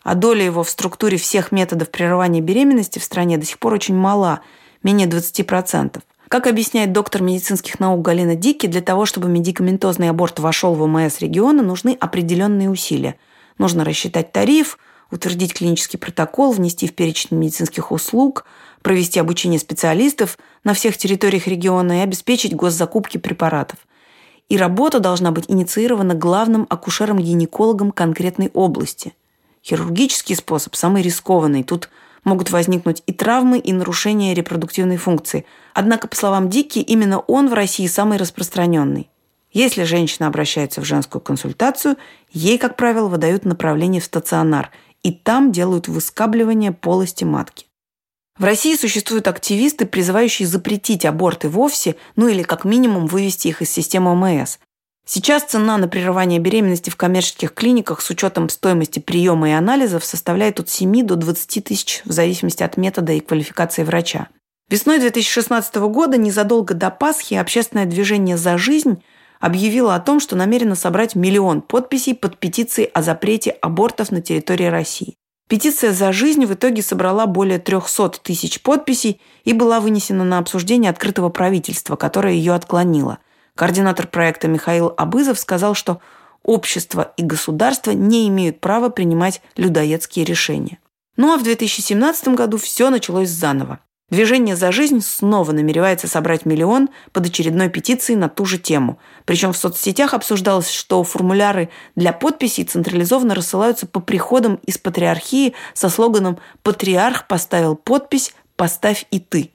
А 0.05 0.15
доля 0.15 0.45
его 0.45 0.63
в 0.63 0.71
структуре 0.71 1.17
всех 1.17 1.51
методов 1.51 1.91
прерывания 1.91 2.41
беременности 2.41 3.01
в 3.01 3.05
стране 3.05 3.37
до 3.37 3.45
сих 3.45 3.59
пор 3.59 3.75
очень 3.75 3.97
мала– 3.97 4.43
менее 4.85 5.09
20%. 5.09 6.01
Как 6.29 6.47
объясняет 6.47 6.93
доктор 6.93 7.23
медицинских 7.23 7.81
наук 7.81 8.03
Галина 8.03 8.35
Дики, 8.35 8.67
для 8.67 8.83
того, 8.83 9.07
чтобы 9.07 9.29
медикаментозный 9.29 10.11
аборт 10.11 10.39
вошел 10.41 10.75
в 10.75 10.83
ОМС 10.83 11.21
региона, 11.21 11.63
нужны 11.63 11.97
определенные 11.99 12.69
усилия. 12.69 13.17
Нужно 13.57 13.83
рассчитать 13.83 14.31
тариф, 14.31 14.79
утвердить 15.11 15.55
клинический 15.55 15.99
протокол, 15.99 16.53
внести 16.53 16.87
в 16.87 16.95
перечень 16.95 17.39
медицинских 17.39 17.93
услуг, 17.93 18.45
провести 18.83 19.19
обучение 19.19 19.59
специалистов 19.59 20.37
на 20.65 20.75
всех 20.75 20.99
территориях 20.99 21.47
региона 21.47 22.01
и 22.01 22.03
обеспечить 22.03 22.55
госзакупки 22.55 23.17
препаратов. 23.17 23.79
И 24.51 24.59
работа 24.59 25.01
должна 25.01 25.31
быть 25.31 25.47
инициирована 25.49 26.15
главным 26.15 26.67
акушером-гинекологом 26.69 27.91
конкретной 27.91 28.51
области. 28.53 29.15
Хирургический 29.65 30.37
способ 30.37 30.75
самый 30.75 31.03
рискованный. 31.03 31.65
Тут 31.65 31.89
могут 32.29 32.51
возникнуть 32.51 33.03
и 33.07 33.13
травмы, 33.13 33.59
и 33.59 33.73
нарушения 33.73 34.35
репродуктивной 34.35 34.97
функции. 34.97 35.45
Однако, 35.75 36.07
по 36.07 36.15
словам 36.15 36.49
Дики, 36.49 36.79
именно 36.79 37.19
он 37.21 37.49
в 37.49 37.55
России 37.55 37.87
самый 37.87 38.19
распространенный. 38.19 39.11
Если 39.53 39.85
женщина 39.85 40.27
обращается 40.29 40.81
в 40.81 40.85
женскую 40.85 41.23
консультацию, 41.23 41.97
ей, 42.31 42.59
как 42.59 42.77
правило, 42.77 43.09
выдают 43.09 43.45
направление 43.45 44.01
в 44.01 44.05
стационар, 44.05 44.71
и 45.03 45.11
там 45.11 45.53
делают 45.53 45.89
выскабливание 45.89 46.73
полости 46.73 47.25
матки. 47.25 47.67
В 48.39 48.45
России 48.45 48.77
существуют 48.77 49.27
активисты, 49.27 49.85
призывающие 49.85 50.47
запретить 50.47 51.05
аборты 51.05 51.49
вовсе, 51.49 51.97
ну 52.15 52.29
или 52.29 52.43
как 52.43 52.65
минимум 52.65 53.07
вывести 53.07 53.49
их 53.49 53.63
из 53.63 53.71
системы 53.71 54.13
ОМС. 54.13 54.59
Сейчас 55.11 55.45
цена 55.45 55.79
на 55.79 55.89
прерывание 55.89 56.39
беременности 56.39 56.91
в 56.91 56.97
коммерческих 56.97 57.55
клиниках 57.55 58.03
с 58.03 58.11
учетом 58.11 58.51
стоимости 58.51 58.99
приема 58.99 59.49
и 59.49 59.53
анализов 59.53 60.05
составляет 60.05 60.61
от 60.61 60.69
7 60.69 61.03
до 61.07 61.17
20 61.17 61.65
тысяч 61.65 62.03
в 62.05 62.13
зависимости 62.13 62.63
от 62.63 62.77
метода 62.77 63.15
и 63.15 63.21
квалификации 63.21 63.85
врача. 63.85 64.29
Весной 64.69 64.99
2016 64.99 65.77
года, 65.77 66.19
незадолго 66.19 66.75
до 66.75 66.91
Пасхи, 66.91 67.33
общественное 67.33 67.87
движение 67.87 68.37
«За 68.37 68.59
жизнь» 68.59 69.03
объявило 69.41 69.95
о 69.95 70.01
том, 70.01 70.21
что 70.21 70.37
намерено 70.37 70.75
собрать 70.75 71.15
миллион 71.15 71.63
подписей 71.63 72.15
под 72.15 72.37
петицией 72.37 72.91
о 72.93 73.01
запрете 73.01 73.53
абортов 73.53 74.11
на 74.11 74.21
территории 74.21 74.67
России. 74.67 75.15
Петиция 75.49 75.95
«За 75.95 76.13
жизнь» 76.13 76.45
в 76.45 76.53
итоге 76.53 76.83
собрала 76.83 77.25
более 77.25 77.59
300 77.59 78.11
тысяч 78.23 78.61
подписей 78.61 79.23
и 79.45 79.55
была 79.55 79.81
вынесена 79.81 80.25
на 80.25 80.37
обсуждение 80.37 80.91
открытого 80.91 81.31
правительства, 81.31 81.97
которое 81.97 82.35
ее 82.35 82.53
отклонило– 82.53 83.17
Координатор 83.59 84.07
проекта 84.07 84.47
Михаил 84.47 84.95
Абызов 84.97 85.37
сказал, 85.37 85.75
что 85.75 86.01
общество 86.45 87.13
и 87.17 87.25
государство 87.25 87.91
не 87.91 88.29
имеют 88.29 88.61
права 88.61 88.89
принимать 88.89 89.43
людоедские 89.57 90.25
решения. 90.25 90.79
Ну 91.17 91.35
а 91.35 91.37
в 91.37 91.43
2017 91.43 92.29
году 92.29 92.57
все 92.57 92.89
началось 92.89 93.31
заново. 93.31 93.81
Движение 94.11 94.55
«За 94.55 94.71
жизнь» 94.71 95.01
снова 95.01 95.51
намеревается 95.51 96.07
собрать 96.07 96.47
миллион 96.47 96.89
под 97.11 97.27
очередной 97.27 97.69
петицией 97.69 98.17
на 98.17 98.29
ту 98.29 98.45
же 98.45 98.59
тему. 98.59 99.01
Причем 99.25 99.53
в 99.53 99.57
соцсетях 99.57 100.15
обсуждалось, 100.15 100.71
что 100.71 101.03
формуляры 101.03 101.69
для 101.97 102.13
подписей 102.13 102.63
централизованно 102.63 103.35
рассылаются 103.35 103.89
по 103.89 103.99
приходам 103.99 104.61
из 104.67 104.79
патриархии 104.79 105.55
со 105.75 105.89
слоганом 105.89 106.39
«Патриарх 106.63 107.27
поставил 107.27 107.75
подпись, 107.75 108.35
поставь 108.55 109.07
и 109.11 109.19
ты». 109.19 109.51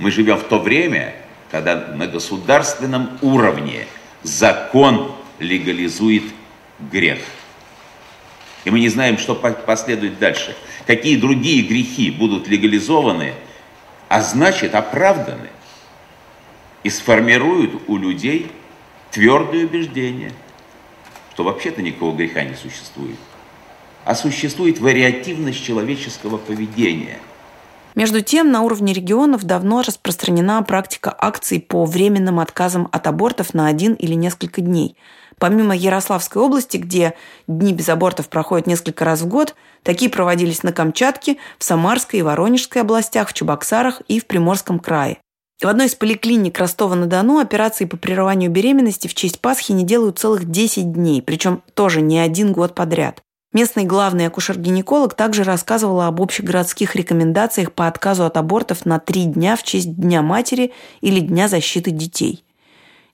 Мы 0.00 0.10
живем 0.10 0.36
в 0.36 0.42
то 0.42 0.58
время, 0.58 1.14
когда 1.50 1.76
на 1.76 2.06
государственном 2.06 3.18
уровне 3.22 3.86
закон 4.22 5.12
легализует 5.38 6.24
грех. 6.90 7.18
И 8.64 8.70
мы 8.70 8.80
не 8.80 8.88
знаем, 8.88 9.16
что 9.16 9.34
последует 9.34 10.18
дальше. 10.18 10.56
Какие 10.86 11.16
другие 11.16 11.62
грехи 11.62 12.10
будут 12.10 12.48
легализованы, 12.48 13.34
а 14.08 14.20
значит 14.20 14.74
оправданы. 14.74 15.48
И 16.82 16.90
сформируют 16.90 17.82
у 17.88 17.96
людей 17.96 18.50
твердое 19.10 19.64
убеждение, 19.64 20.32
что 21.32 21.42
вообще-то 21.44 21.82
никакого 21.82 22.16
греха 22.16 22.42
не 22.42 22.54
существует. 22.54 23.16
А 24.04 24.14
существует 24.14 24.78
вариативность 24.78 25.64
человеческого 25.64 26.36
поведения– 26.38 27.18
между 27.96 28.20
тем, 28.20 28.52
на 28.52 28.62
уровне 28.62 28.92
регионов 28.92 29.42
давно 29.42 29.82
распространена 29.82 30.62
практика 30.62 31.12
акций 31.18 31.60
по 31.60 31.84
временным 31.84 32.38
отказам 32.38 32.88
от 32.92 33.06
абортов 33.08 33.54
на 33.54 33.66
один 33.66 33.94
или 33.94 34.14
несколько 34.14 34.60
дней. 34.60 34.96
Помимо 35.38 35.74
Ярославской 35.74 36.40
области, 36.40 36.76
где 36.76 37.14
дни 37.46 37.72
без 37.72 37.88
абортов 37.88 38.28
проходят 38.28 38.66
несколько 38.66 39.04
раз 39.04 39.22
в 39.22 39.26
год, 39.26 39.54
такие 39.82 40.10
проводились 40.10 40.62
на 40.62 40.72
Камчатке, 40.72 41.38
в 41.58 41.64
Самарской 41.64 42.20
и 42.20 42.22
Воронежской 42.22 42.82
областях, 42.82 43.28
в 43.28 43.32
Чебоксарах 43.32 44.02
и 44.08 44.20
в 44.20 44.26
Приморском 44.26 44.78
крае. 44.78 45.18
В 45.62 45.66
одной 45.66 45.86
из 45.86 45.94
поликлиник 45.94 46.58
Ростова-на-Дону 46.58 47.38
операции 47.38 47.86
по 47.86 47.96
прерыванию 47.96 48.50
беременности 48.50 49.08
в 49.08 49.14
честь 49.14 49.40
Пасхи 49.40 49.72
не 49.72 49.84
делают 49.84 50.18
целых 50.18 50.50
10 50.50 50.92
дней, 50.92 51.22
причем 51.22 51.62
тоже 51.72 52.02
не 52.02 52.18
один 52.18 52.52
год 52.52 52.74
подряд. 52.74 53.22
Местный 53.52 53.84
главный 53.84 54.26
акушер-гинеколог 54.26 55.14
также 55.14 55.42
рассказывала 55.42 56.08
об 56.08 56.20
общегородских 56.20 56.94
рекомендациях 56.94 57.72
по 57.72 57.86
отказу 57.86 58.24
от 58.24 58.36
абортов 58.36 58.84
на 58.84 58.98
три 58.98 59.24
дня 59.24 59.56
в 59.56 59.62
честь 59.62 59.96
Дня 59.96 60.20
матери 60.20 60.72
или 61.00 61.20
Дня 61.20 61.48
защиты 61.48 61.90
детей. 61.90 62.44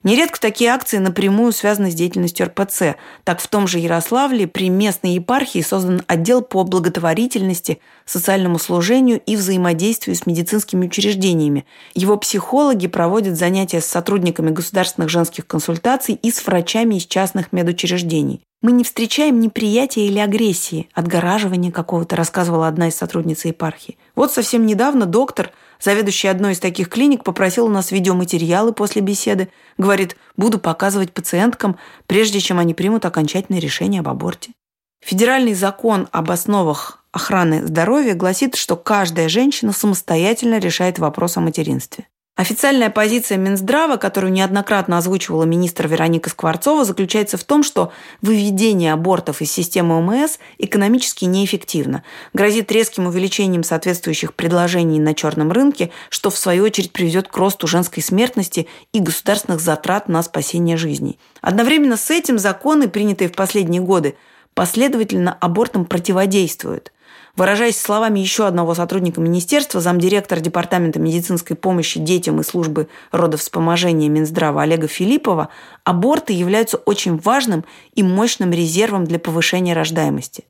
Нередко 0.03 0.37
такие 0.37 0.69
акции 0.71 0.97
напрямую 0.97 1.53
связаны 1.53 1.89
с 1.89 1.95
деятельностью 1.95 2.47
РПЦ. 2.47 2.97
Так 3.23 3.39
в 3.39 3.47
том 3.47 3.67
же 3.67 3.79
Ярославле 3.79 4.47
при 4.47 4.69
местной 4.69 5.13
епархии 5.13 5.61
создан 5.61 6.03
отдел 6.07 6.41
по 6.41 6.63
благотворительности, 6.65 7.79
социальному 8.05 8.59
служению 8.59 9.21
и 9.25 9.37
взаимодействию 9.37 10.17
с 10.17 10.25
медицинскими 10.25 10.87
учреждениями. 10.87 11.65
Его 11.93 12.17
психологи 12.17 12.87
проводят 12.87 13.37
занятия 13.37 13.79
с 13.79 13.85
сотрудниками 13.85 14.49
государственных 14.49 15.09
женских 15.09 15.47
консультаций 15.47 16.15
и 16.15 16.31
с 16.31 16.45
врачами 16.45 16.95
из 16.95 17.05
частных 17.05 17.53
медучреждений. 17.53 18.41
Мы 18.63 18.71
не 18.71 18.85
встречаем 18.85 19.41
неприятия 19.41 20.07
или 20.07 20.19
агрессии, 20.19 20.89
отгораживания 20.93 21.69
какого-то, 21.69 22.15
рассказывала 22.15 22.69
одна 22.69 22.87
из 22.87 22.95
сотрудниц 22.95 23.43
епархии. 23.43 23.97
Вот 24.15 24.31
совсем 24.31 24.65
недавно 24.65 25.05
доктор, 25.05 25.51
заведующий 25.81 26.29
одной 26.29 26.53
из 26.53 26.59
таких 26.59 26.87
клиник, 26.87 27.25
попросил 27.25 27.65
у 27.65 27.69
нас 27.69 27.91
видеоматериалы 27.91 28.71
после 28.71 29.01
беседы. 29.01 29.49
Говорит, 29.77 30.15
буду 30.37 30.59
показывать 30.59 31.11
пациенткам, 31.11 31.77
прежде 32.07 32.39
чем 32.39 32.57
они 32.57 32.73
примут 32.73 33.03
окончательное 33.03 33.59
решение 33.59 33.99
об 33.99 34.07
аборте. 34.07 34.53
Федеральный 35.01 35.55
закон 35.55 36.07
об 36.13 36.31
основах 36.31 37.03
охраны 37.11 37.67
здоровья 37.67 38.13
гласит, 38.13 38.55
что 38.55 38.77
каждая 38.77 39.27
женщина 39.27 39.73
самостоятельно 39.73 40.57
решает 40.57 40.99
вопрос 40.99 41.35
о 41.35 41.41
материнстве. 41.41 42.07
Официальная 42.35 42.89
позиция 42.89 43.37
Минздрава, 43.37 43.97
которую 43.97 44.33
неоднократно 44.33 44.97
озвучивала 44.97 45.43
министр 45.43 45.87
Вероника 45.87 46.31
Скворцова, 46.31 46.83
заключается 46.83 47.37
в 47.37 47.43
том, 47.43 47.61
что 47.61 47.91
выведение 48.23 48.91
абортов 48.91 49.41
из 49.41 49.51
системы 49.51 49.99
ОМС 49.99 50.39
экономически 50.57 51.25
неэффективно, 51.25 52.03
грозит 52.33 52.71
резким 52.71 53.05
увеличением 53.05 53.63
соответствующих 53.63 54.33
предложений 54.33 54.99
на 55.01 55.13
черном 55.13 55.51
рынке, 55.51 55.91
что 56.09 56.31
в 56.31 56.37
свою 56.37 56.63
очередь 56.63 56.91
приведет 56.91 57.27
к 57.27 57.37
росту 57.37 57.67
женской 57.67 58.01
смертности 58.01 58.67
и 58.93 58.99
государственных 58.99 59.61
затрат 59.61 60.09
на 60.09 60.23
спасение 60.23 60.75
жизней. 60.75 61.19
Одновременно 61.39 61.97
с 61.97 62.09
этим 62.09 62.39
законы, 62.39 62.89
принятые 62.89 63.27
в 63.27 63.33
последние 63.33 63.83
годы, 63.83 64.15
последовательно 64.55 65.37
абортам 65.39 65.85
противодействуют. 65.85 66.93
Выражаясь 67.35 67.81
словами 67.81 68.19
еще 68.19 68.45
одного 68.45 68.75
сотрудника 68.75 69.19
министерства, 69.19 69.81
замдиректора 69.81 70.39
Департамента 70.39 70.99
медицинской 70.99 71.55
помощи 71.55 71.99
детям 71.99 72.39
и 72.39 72.43
службы 72.43 72.87
родовспоможения 73.11 74.07
Минздрава 74.07 74.61
Олега 74.61 74.87
Филиппова, 74.87 75.49
аборты 75.83 76.33
являются 76.33 76.77
очень 76.77 77.17
важным 77.17 77.65
и 77.95 78.03
мощным 78.03 78.51
резервом 78.51 79.05
для 79.05 79.17
повышения 79.17 79.73
рождаемости. 79.73 80.43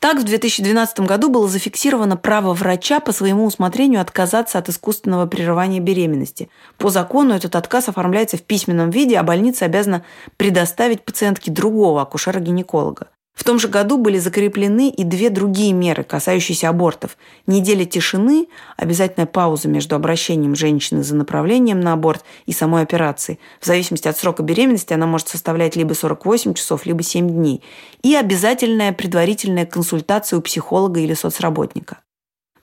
Так, 0.00 0.16
в 0.16 0.24
2012 0.24 1.00
году 1.00 1.28
было 1.28 1.46
зафиксировано 1.46 2.16
право 2.16 2.54
врача 2.54 3.00
по 3.00 3.12
своему 3.12 3.44
усмотрению 3.44 4.00
отказаться 4.00 4.56
от 4.56 4.70
искусственного 4.70 5.26
прерывания 5.26 5.78
беременности. 5.78 6.48
По 6.78 6.88
закону 6.88 7.34
этот 7.34 7.54
отказ 7.54 7.90
оформляется 7.90 8.38
в 8.38 8.42
письменном 8.42 8.88
виде, 8.88 9.18
а 9.18 9.22
больница 9.22 9.66
обязана 9.66 10.02
предоставить 10.38 11.04
пациентке 11.04 11.50
другого 11.50 12.00
акушера-гинеколога. 12.00 13.08
В 13.40 13.44
том 13.44 13.58
же 13.58 13.68
году 13.68 13.96
были 13.96 14.18
закреплены 14.18 14.90
и 14.90 15.02
две 15.02 15.30
другие 15.30 15.72
меры, 15.72 16.04
касающиеся 16.04 16.68
абортов. 16.68 17.16
Неделя 17.46 17.86
тишины, 17.86 18.48
обязательная 18.76 19.24
пауза 19.24 19.66
между 19.66 19.96
обращением 19.96 20.54
женщины 20.54 21.02
за 21.02 21.16
направлением 21.16 21.80
на 21.80 21.94
аборт 21.94 22.22
и 22.44 22.52
самой 22.52 22.82
операцией. 22.82 23.38
В 23.58 23.64
зависимости 23.64 24.08
от 24.08 24.18
срока 24.18 24.42
беременности 24.42 24.92
она 24.92 25.06
может 25.06 25.28
составлять 25.28 25.74
либо 25.74 25.94
48 25.94 26.52
часов, 26.52 26.84
либо 26.84 27.02
7 27.02 27.30
дней. 27.30 27.62
И 28.02 28.14
обязательная 28.14 28.92
предварительная 28.92 29.64
консультация 29.64 30.38
у 30.38 30.42
психолога 30.42 31.00
или 31.00 31.14
соцработника. 31.14 32.00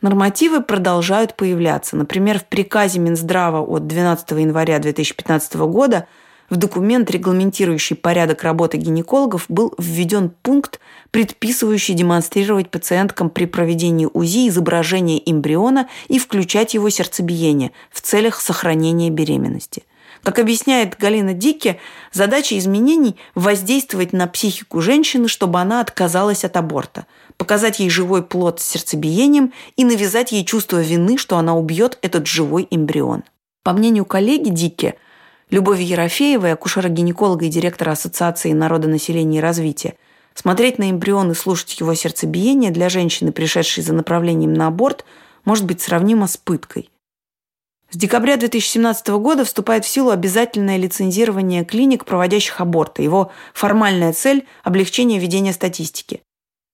Нормативы 0.03 0.61
продолжают 0.61 1.35
появляться. 1.35 1.95
Например, 1.95 2.37
в 2.37 2.45
приказе 2.45 2.99
Минздрава 2.99 3.61
от 3.61 3.87
12 3.87 4.29
января 4.29 4.77
2015 4.77 5.55
года– 5.55 6.07
в 6.49 6.55
документ, 6.55 7.11
регламентирующий 7.11 7.95
порядок 7.95 8.43
работы 8.43 8.77
гинекологов, 8.77 9.45
был 9.49 9.73
введен 9.77 10.29
пункт, 10.29 10.79
предписывающий 11.11 11.93
демонстрировать 11.93 12.69
пациенткам 12.69 13.29
при 13.29 13.45
проведении 13.45 14.07
УЗИ 14.11 14.47
изображение 14.47 15.29
эмбриона 15.29 15.89
и 16.07 16.19
включать 16.19 16.73
его 16.73 16.89
сердцебиение 16.89 17.71
в 17.91 18.01
целях 18.01 18.39
сохранения 18.39 19.09
беременности. 19.09 19.83
Как 20.23 20.39
объясняет 20.39 20.97
Галина 20.97 21.33
Дике, 21.33 21.79
задача 22.11 22.57
изменений– 22.57 23.17
воздействовать 23.35 24.13
на 24.13 24.27
психику 24.27 24.81
женщины, 24.81 25.27
чтобы 25.27 25.59
она 25.59 25.79
отказалась 25.79 26.43
от 26.43 26.57
аборта, 26.57 27.05
показать 27.37 27.79
ей 27.79 27.89
живой 27.89 28.23
плод 28.23 28.59
с 28.59 28.65
сердцебиением 28.65 29.53
и 29.75 29.85
навязать 29.85 30.31
ей 30.31 30.43
чувство 30.43 30.81
вины, 30.81 31.17
что 31.17 31.37
она 31.37 31.55
убьет 31.55 31.99
этот 32.01 32.25
живой 32.25 32.67
эмбрион. 32.71 33.23
По 33.63 33.73
мнению 33.73 34.05
коллеги 34.05 34.49
Дике– 34.49 34.95
Любови 35.49 35.83
Ерофеевой, 35.83 36.51
акушера-гинеколога 36.51 37.45
и 37.45 37.49
директора 37.49 37.91
Ассоциации 37.91 38.51
народонаселения 38.51 39.39
и 39.39 39.41
развития, 39.41 39.95
смотреть 40.33 40.77
на 40.77 40.91
эмбрион 40.91 41.31
и 41.31 41.35
слушать 41.35 41.79
его 41.79 41.93
сердцебиение 41.93 42.71
для 42.71 42.89
женщины, 42.89 43.31
пришедшей 43.31 43.83
за 43.83 43.93
направлением 43.93 44.53
на 44.53 44.67
аборт, 44.67 45.05
может 45.45 45.65
быть 45.65 45.81
сравнимо 45.81 46.27
с 46.27 46.35
пыткой. 46.35 46.89
С 47.89 47.95
декабря 47.95 48.35
2017 48.35 49.07
года 49.07 49.45
вступает 49.45 49.85
в 49.85 49.87
силу 49.87 50.09
обязательное 50.09 50.75
лицензирование 50.75 51.63
клиник, 51.63 52.03
проводящих 52.03 52.59
аборты. 52.59 53.01
Его 53.01 53.31
формальная 53.53 54.11
цель– 54.11 54.45
облегчение 54.65 55.19
ведения 55.19 55.53
статистики. 55.53 56.21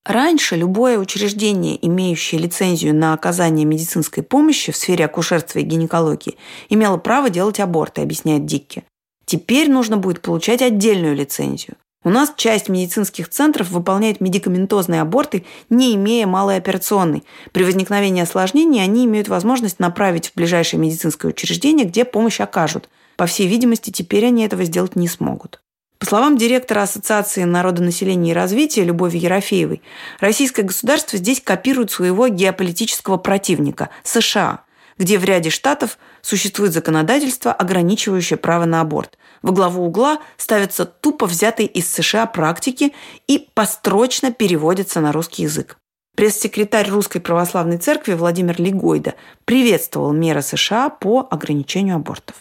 Раньше 0.05 0.57
любое 0.57 1.00
учреждение, 1.00 1.79
имеющее 1.86 2.39
лицензию 2.41 2.93
на 2.93 3.13
оказание 3.13 3.65
медицинской 3.65 4.22
помощи 4.22 4.74
в 4.74 4.75
сфере 4.75 5.05
акушерства 5.05 5.60
и 5.60 5.63
гинекологии, 5.63 6.36
имело 6.67 6.98
право 6.98 7.29
делать 7.29 7.62
аборты, 7.62 8.01
объясняет 8.01 8.45
Дикки. 8.45 8.83
Теперь 9.25 9.72
нужно 9.72 9.95
будет 9.95 10.22
получать 10.22 10.62
отдельную 10.62 11.15
лицензию. 11.15 11.77
У 12.03 12.10
нас 12.10 12.33
часть 12.36 12.67
медицинских 12.67 13.29
центров 13.29 13.69
выполняет 13.69 14.19
медикаментозные 14.19 15.00
аборты, 15.00 15.45
не 15.69 15.95
имея 15.95 16.27
малой 16.27 16.57
операционной. 16.57 17.24
При 17.53 17.63
возникновении 17.63 18.22
осложнений 18.22 18.83
они 18.83 19.05
имеют 19.05 19.29
возможность 19.29 19.79
направить 19.79 20.27
в 20.27 20.36
ближайшее 20.36 20.81
медицинское 20.81 21.29
учреждение, 21.29 21.86
где 21.86 22.03
помощь 22.03 22.41
окажут. 22.41 22.89
По 23.15 23.25
всей 23.25 23.48
видимости, 23.48 23.89
теперь 23.89 24.25
они 24.25 24.43
этого 24.43 24.65
сделать 24.65 24.98
не 24.98 25.07
смогут. 25.07 25.62
По 26.03 26.10
словам 26.10 26.38
директора 26.38 26.81
Ассоциации 26.81 27.45
народонаселения 27.45 28.33
и 28.33 28.36
развития 28.36 28.83
Любови 28.83 29.17
Ерофеевой, 29.19 29.81
российское 30.19 30.63
государство 30.63 31.17
здесь 31.17 31.39
копирует 31.39 31.91
своего 31.91 32.27
геополитического 32.27 33.15
противника– 33.15 33.89
США, 34.03 34.65
где 34.98 35.17
в 35.17 35.24
ряде 35.24 35.50
штатов 35.50 35.98
существует 36.22 36.74
законодательство, 36.74 37.53
ограничивающее 37.53 38.36
право 38.36 38.65
на 38.65 38.81
аборт. 38.81 39.17
Во 39.43 39.53
главу 39.53 39.86
угла 39.86 40.19
ставятся 40.36 40.83
тупо 40.83 41.25
взятые 41.25 41.69
из 41.69 41.89
США 41.89 42.25
практики 42.25 42.91
и 43.27 43.48
построчно 43.53 44.33
переводятся 44.33 45.00
на 45.00 45.13
русский 45.13 45.43
язык. 45.43 45.77
Пресс-секретарь 46.17 46.89
Русской 46.89 47.19
Православной 47.19 47.77
Церкви 47.77 48.15
Владимир 48.15 48.60
Легойда 48.60 49.13
приветствовал 49.45 50.12
меры 50.12 50.41
США 50.41 50.89
по 50.89 51.25
ограничению 51.32 51.95
абортов. 51.95 52.36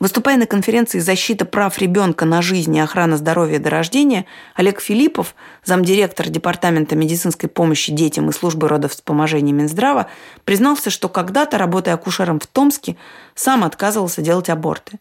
Выступая 0.00 0.36
на 0.36 0.46
конференции 0.46 0.98
«Защита 0.98 1.44
прав 1.44 1.78
ребенка 1.78 2.24
на 2.24 2.42
жизнь 2.42 2.74
и 2.74 2.80
охрана 2.80 3.16
здоровья 3.16 3.58
до 3.58 3.70
рождения», 3.70 4.26
Олег 4.54 4.80
Филиппов, 4.80 5.34
замдиректор 5.64 6.28
Департамента 6.28 6.96
медицинской 6.96 7.48
помощи 7.48 7.92
детям 7.92 8.28
и 8.28 8.32
службы 8.32 8.68
родовспоможения 8.68 9.52
Минздрава, 9.52 10.08
признался, 10.44 10.90
что 10.90 11.08
когда-то, 11.08 11.58
работая 11.58 11.94
акушером 11.94 12.40
в 12.40 12.46
Томске, 12.46 12.96
сам 13.34 13.62
отказывался 13.64 14.22
делать 14.22 14.48
аборты. 14.48 14.98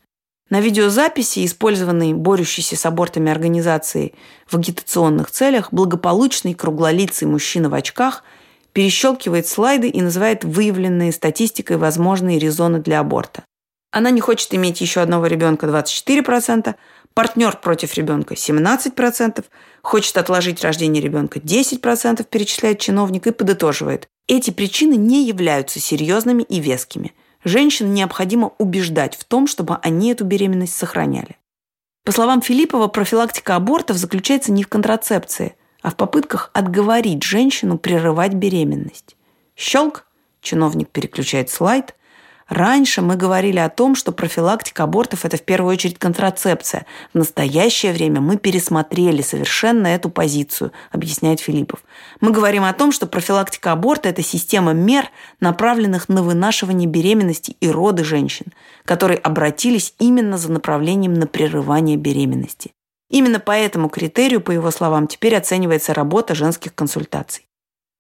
На 0.52 0.60
видеозаписи, 0.60 1.46
использованной 1.46 2.14
борющейся 2.14 2.76
с 2.76 2.86
абортами 2.86 3.32
организацией 3.32 4.14
в 4.48 4.58
агитационных 4.58 5.32
целях, 5.32 5.70
благополучный 5.72 6.54
круглолицый 6.54 7.28
мужчина 7.28 7.70
в 7.70 7.74
очках 7.74 8.24
перещелкивает 8.74 9.48
слайды 9.48 9.88
и 9.88 10.02
называет 10.02 10.44
выявленные 10.44 11.14
статистикой 11.14 11.78
возможные 11.78 12.38
резоны 12.38 12.80
для 12.80 13.00
аборта. 13.00 13.46
Она 13.92 14.10
не 14.10 14.22
хочет 14.22 14.54
иметь 14.54 14.80
еще 14.80 15.02
одного 15.02 15.28
ребенка 15.28 15.68
24%, 15.68 16.76
партнер 17.14 17.58
против 17.58 17.94
ребенка 17.96 18.36
17%, 18.36 19.44
хочет 19.82 20.18
отложить 20.18 20.64
рождение 20.64 21.04
ребенка 21.04 21.40
10%, 21.40 22.24
перечисляет 22.24 22.80
чиновник 22.80 23.28
и 23.28 23.32
подытоживает. 23.32 24.08
Эти 24.28 24.52
причины 24.52 24.94
не 24.96 25.28
являются 25.28 25.80
серьезными 25.80 26.44
и 26.44 26.62
вескими. 26.62 27.14
Женщин 27.44 27.94
необходимо 27.94 28.54
убеждать 28.60 29.16
в 29.18 29.26
том, 29.26 29.48
чтобы 29.48 29.78
они 29.82 30.12
эту 30.12 30.24
беременность 30.24 30.76
сохраняли. 30.76 31.38
По 32.06 32.12
словам 32.12 32.42
Филиппова, 32.42 32.88
профилактика 32.88 33.56
абортов 33.56 33.98
заключается 33.98 34.52
не 34.52 34.64
в 34.64 34.68
контрацепции, 34.68 35.56
а 35.82 35.92
в 35.92 35.96
попытках 35.96 36.50
отговорить 36.54 37.24
женщину 37.24 37.78
прерывать 37.78 38.34
беременность. 38.34 39.18
Щелк, 39.56 40.06
чиновник 40.42 40.90
переключает 40.90 41.50
слайд, 41.50 41.96
Раньше 42.52 43.02
мы 43.02 43.16
говорили 43.16 43.60
о 43.60 43.70
том, 43.70 43.96
что 43.96 44.12
профилактика 44.12 44.84
абортов– 44.84 45.24
это 45.24 45.38
в 45.38 45.42
первую 45.42 45.72
очередь 45.72 45.98
контрацепция. 45.98 46.86
В 47.14 47.18
настоящее 47.18 47.94
время 47.94 48.20
мы 48.20 48.36
пересмотрели 48.36 49.22
совершенно 49.22 49.88
эту 49.88 50.10
позицию, 50.10 50.74
объясняет 50.92 51.40
Филиппов. 51.40 51.82
Мы 52.20 52.32
говорим 52.32 52.66
о 52.66 52.74
том, 52.74 52.92
что 52.92 53.08
профилактика 53.08 53.72
аборта– 53.72 54.10
это 54.10 54.22
система 54.22 54.74
мер, 54.74 55.10
направленных 55.40 56.10
на 56.10 56.24
вынашивание 56.24 56.90
беременности 56.90 57.56
и 57.62 57.70
роды 57.70 58.04
женщин, 58.04 58.48
которые 58.84 59.20
обратились 59.20 59.96
именно 59.98 60.38
за 60.38 60.52
направлением 60.52 61.14
на 61.14 61.28
прерывание 61.28 61.96
беременности. 61.96 62.74
Именно 63.10 63.40
по 63.40 63.52
этому 63.52 63.88
критерию, 63.88 64.42
по 64.42 64.52
его 64.52 64.72
словам, 64.72 65.08
теперь 65.08 65.38
оценивается 65.38 65.94
работа 65.94 66.36
женских 66.36 66.76
консультаций. 66.76 67.48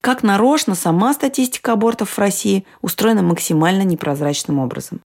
Как 0.01 0.23
нарочно 0.23 0.73
сама 0.73 1.13
статистика 1.13 1.73
абортов 1.73 2.09
в 2.09 2.19
России 2.19 2.65
устроена 2.81 3.21
максимально 3.21 3.83
непрозрачным 3.83 4.57
образом. 4.57 5.01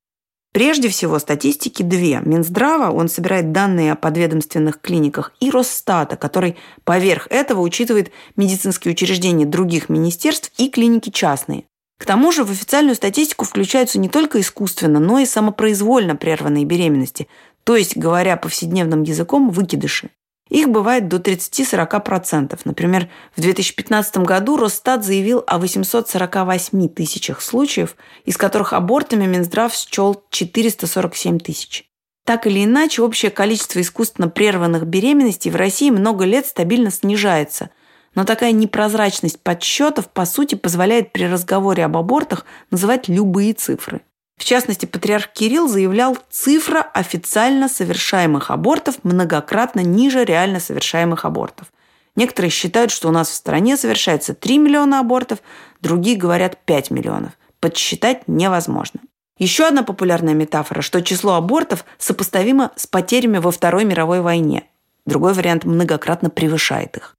Прежде 0.54 0.88
всего, 0.88 1.18
статистики 1.18 1.82
две. 1.82 2.22
Минздрава, 2.24 2.90
он 2.90 3.10
собирает 3.10 3.52
данные 3.52 3.92
о 3.92 3.94
подведомственных 3.94 4.80
клиниках, 4.80 5.34
и 5.38 5.50
Росстата, 5.50 6.16
который 6.16 6.56
поверх 6.84 7.26
этого 7.28 7.60
учитывает 7.60 8.10
медицинские 8.36 8.92
учреждения 8.92 9.44
других 9.44 9.90
министерств 9.90 10.50
и 10.56 10.70
клиники 10.70 11.10
частные. 11.10 11.64
К 11.98 12.06
тому 12.06 12.32
же 12.32 12.42
в 12.42 12.50
официальную 12.50 12.94
статистику 12.94 13.44
включаются 13.44 13.98
не 13.98 14.08
только 14.08 14.40
искусственно, 14.40 14.98
но 14.98 15.18
и 15.18 15.26
самопроизвольно 15.26 16.16
прерванные 16.16 16.64
беременности, 16.64 17.28
то 17.64 17.76
есть, 17.76 17.94
говоря 17.94 18.38
повседневным 18.38 19.02
языком, 19.02 19.50
выкидыши. 19.50 20.08
Их 20.48 20.68
бывает 20.68 21.08
до 21.08 21.16
30-40%. 21.16 22.58
Например, 22.64 23.08
в 23.34 23.40
2015 23.40 24.18
году 24.18 24.56
Росстат 24.56 25.04
заявил 25.04 25.42
о 25.46 25.58
848 25.58 26.88
тысячах 26.88 27.40
случаев, 27.40 27.96
из 28.24 28.36
которых 28.36 28.72
абортами 28.72 29.26
Минздрав 29.26 29.74
счел 29.74 30.22
447 30.30 31.40
тысяч. 31.40 31.90
Так 32.24 32.46
или 32.46 32.64
иначе, 32.64 33.02
общее 33.02 33.30
количество 33.30 33.80
искусственно 33.80 34.28
прерванных 34.28 34.86
беременностей 34.86 35.50
в 35.50 35.56
России 35.56 35.90
много 35.90 36.24
лет 36.24 36.46
стабильно 36.46 36.90
снижается. 36.90 37.70
Но 38.14 38.24
такая 38.24 38.52
непрозрачность 38.52 39.40
подсчетов, 39.40 40.08
по 40.08 40.24
сути, 40.26 40.54
позволяет 40.54 41.12
при 41.12 41.24
разговоре 41.24 41.84
об 41.84 41.96
абортах 41.96 42.44
называть 42.70 43.08
любые 43.08 43.52
цифры. 43.52 44.02
В 44.36 44.44
частности, 44.44 44.86
патриарх 44.86 45.32
Кирилл 45.32 45.66
заявлял, 45.66 46.16
цифра 46.30 46.80
официально 46.80 47.68
совершаемых 47.68 48.50
абортов 48.50 48.96
многократно 49.02 49.80
ниже 49.80 50.24
реально 50.24 50.60
совершаемых 50.60 51.24
абортов. 51.24 51.68
Некоторые 52.14 52.50
считают, 52.50 52.90
что 52.90 53.08
у 53.08 53.10
нас 53.10 53.28
в 53.28 53.34
стране 53.34 53.76
совершается 53.76 54.34
3 54.34 54.58
миллиона 54.58 55.00
абортов, 55.00 55.40
другие 55.80 56.16
говорят 56.16 56.58
5 56.64 56.90
миллионов. 56.90 57.32
Подсчитать 57.60 58.28
невозможно. 58.28 59.00
Еще 59.38 59.66
одна 59.66 59.82
популярная 59.82 60.34
метафора, 60.34 60.80
что 60.80 61.02
число 61.02 61.34
абортов 61.34 61.84
сопоставимо 61.98 62.72
с 62.76 62.86
потерями 62.86 63.38
во 63.38 63.50
Второй 63.50 63.84
мировой 63.84 64.20
войне. 64.20 64.64
Другой 65.04 65.34
вариант 65.34 65.64
многократно 65.64 66.30
превышает 66.30 66.96
их. 66.96 67.16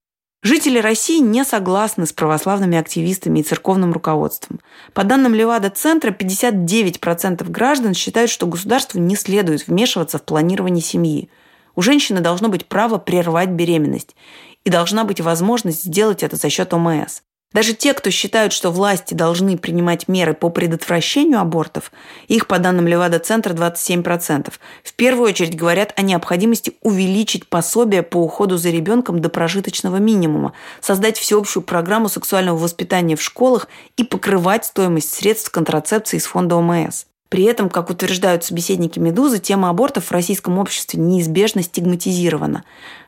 Жители 0.50 0.80
России 0.80 1.20
не 1.20 1.44
согласны 1.44 2.06
с 2.06 2.14
православными 2.14 2.78
активистами 2.78 3.40
и 3.40 3.44
церковным 3.44 3.92
руководством. 3.92 4.62
По 4.94 5.04
данным 5.04 5.34
Левада-центра, 5.34 6.12
59% 6.12 7.44
граждан 7.50 7.94
считают, 7.94 8.32
что 8.32 8.46
государству 8.48 8.98
не 8.98 9.18
следует 9.18 9.68
вмешиваться 9.68 10.20
в 10.20 10.24
планирование 10.24 10.82
семьи. 10.82 11.30
У 11.76 11.82
женщины 11.82 12.22
должно 12.22 12.48
быть 12.48 12.66
право 12.66 12.98
прервать 12.98 13.50
беременность, 13.50 14.16
и 14.64 14.70
должна 14.70 15.04
быть 15.04 15.20
возможность 15.20 15.84
сделать 15.84 16.24
это 16.24 16.38
за 16.38 16.50
счет 16.50 16.74
ОМС. 16.74 17.24
Даже 17.54 17.74
те, 17.74 17.94
кто 17.94 18.12
считают, 18.12 18.52
что 18.52 18.72
власти 18.72 19.14
должны 19.14 19.58
принимать 19.58 20.10
меры 20.10 20.34
по 20.34 20.50
предотвращению 20.50 21.40
абортов, 21.40 21.94
их, 22.28 22.46
по 22.46 22.60
данным 22.60 22.88
Левада-центра, 22.88 23.54
27%, 23.54 24.52
в 24.84 24.94
первую 24.94 25.30
очередь 25.30 25.56
говорят 25.56 25.94
о 25.96 26.02
необходимости 26.02 26.74
увеличить 26.82 27.48
пособие 27.48 28.04
по 28.04 28.18
уходу 28.18 28.58
за 28.58 28.70
ребенком 28.70 29.22
до 29.22 29.30
прожиточного 29.30 29.96
минимума, 29.98 30.52
создать 30.82 31.18
всеобщую 31.18 31.64
программу 31.64 32.10
сексуального 32.10 32.58
воспитания 32.58 33.16
в 33.16 33.22
школах 33.22 33.70
и 33.96 34.04
покрывать 34.04 34.66
стоимость 34.66 35.14
средств 35.14 35.50
контрацепции 35.50 36.18
из 36.18 36.26
фонда 36.26 36.58
ОМС. 36.58 37.06
При 37.30 37.44
этом, 37.44 37.70
как 37.70 37.90
утверждают 37.90 38.44
собеседники 38.44 39.00
«Медузы», 39.00 39.40
тема 39.40 39.70
абортов 39.70 40.06
в 40.06 40.12
российском 40.12 40.60
обществе 40.60 41.00
неизбежно 41.00 41.62
стигматизирована. 41.62 42.64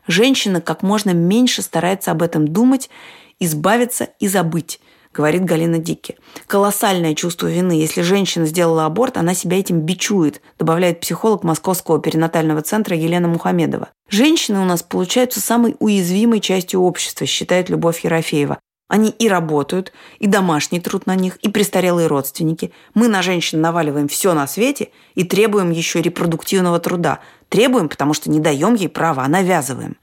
Женщина 0.06 0.60
как 0.60 0.82
можно 0.82 1.10
меньше 1.10 1.62
старается 1.62 2.10
об 2.10 2.22
этом 2.22 2.48
думать 2.48 2.90
избавиться 3.40 4.10
и 4.20 4.28
забыть, 4.28 4.80
говорит 5.12 5.44
Галина 5.44 5.78
Дикки. 5.78 6.16
Колоссальное 6.46 7.14
чувство 7.14 7.48
вины. 7.48 7.72
Если 7.72 8.02
женщина 8.02 8.46
сделала 8.46 8.86
аборт, 8.86 9.16
она 9.16 9.34
себя 9.34 9.58
этим 9.58 9.80
бичует, 9.80 10.40
добавляет 10.58 11.00
психолог 11.00 11.42
Московского 11.42 12.00
перинатального 12.00 12.62
центра 12.62 12.96
Елена 12.96 13.26
Мухамедова. 13.26 13.88
Женщины 14.08 14.60
у 14.60 14.64
нас 14.64 14.82
получаются 14.82 15.40
самой 15.40 15.76
уязвимой 15.80 16.40
частью 16.40 16.82
общества, 16.82 17.26
считает 17.26 17.70
Любовь 17.70 18.04
Ерофеева. 18.04 18.58
Они 18.88 19.10
и 19.10 19.28
работают, 19.28 19.92
и 20.18 20.26
домашний 20.26 20.80
труд 20.80 21.06
на 21.06 21.14
них, 21.14 21.36
и 21.36 21.48
престарелые 21.48 22.08
родственники. 22.08 22.72
Мы 22.92 23.06
на 23.06 23.22
женщин 23.22 23.60
наваливаем 23.60 24.08
все 24.08 24.34
на 24.34 24.48
свете 24.48 24.90
и 25.14 25.22
требуем 25.22 25.70
еще 25.70 26.02
репродуктивного 26.02 26.80
труда. 26.80 27.20
Требуем, 27.48 27.88
потому 27.88 28.14
что 28.14 28.30
не 28.30 28.40
даем 28.40 28.74
ей 28.74 28.88
права, 28.88 29.22
а 29.22 29.28
навязываем. 29.28 29.96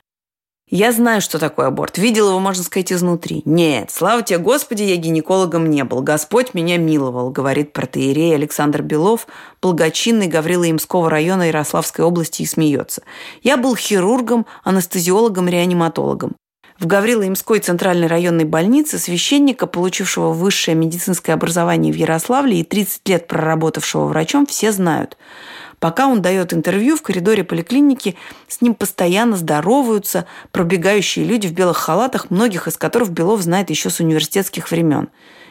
Я 0.70 0.92
знаю, 0.92 1.22
что 1.22 1.40
такое 1.40 1.68
аборт. 1.68 1.98
Видел 1.98 2.28
его, 2.28 2.40
можно 2.42 2.62
сказать, 2.62 2.92
изнутри. 2.92 3.42
Нет, 3.46 3.90
слава 3.90 4.22
тебе, 4.22 4.40
Господи, 4.40 4.84
я 4.84 4.98
гинекологом 4.98 5.70
не 5.70 5.86
был. 5.86 6.02
Господь 6.02 6.54
меня 6.54 6.78
миловал, 6.78 7.30
говорит 7.30 7.72
протеерей 7.72 8.36
Александр 8.36 8.82
Белов, 8.82 9.28
благочинный 9.62 10.28
Гаврила 10.28 10.70
Имского 10.70 11.10
района 11.10 11.48
Ярославской 11.48 12.04
области 12.04 12.42
и 12.42 12.46
смеется. 12.46 13.04
Я 13.42 13.56
был 13.56 13.78
хирургом, 13.78 14.46
анестезиологом, 14.66 15.48
реаниматологом. 15.48 16.36
В 16.80 16.86
Гаврило-Имской 16.86 17.60
центральной 17.60 18.08
районной 18.08 18.46
больнице 18.46 19.00
священника, 19.00 19.68
получившего 19.68 20.34
высшее 20.34 20.76
медицинское 20.76 21.32
образование 21.32 21.94
в 21.94 21.96
Ярославле 21.96 22.60
и 22.60 22.64
30 22.66 23.08
лет 23.08 23.28
проработавшего 23.28 24.06
врачом, 24.08 24.46
все 24.46 24.74
знают– 24.74 25.18
Пока 25.80 26.08
он 26.08 26.22
дает 26.22 26.54
интервью 26.54 26.98
в 26.98 27.04
коридоре 27.04 27.44
поликлиники, 27.44 28.16
с 28.48 28.62
ним 28.62 28.74
постоянно 28.74 29.38
здороваются 29.38 30.26
пробегающие 30.52 31.24
люди 31.24 31.48
в 31.48 31.54
белых 31.54 31.78
халатах, 31.78 32.32
многих 32.32 32.68
из 32.68 32.78
которых 32.78 33.10
Белов 33.10 33.42
знает 33.42 33.70
еще 33.70 33.90
с 33.90 34.00
университетских 34.00 34.72
времен. 34.72 35.10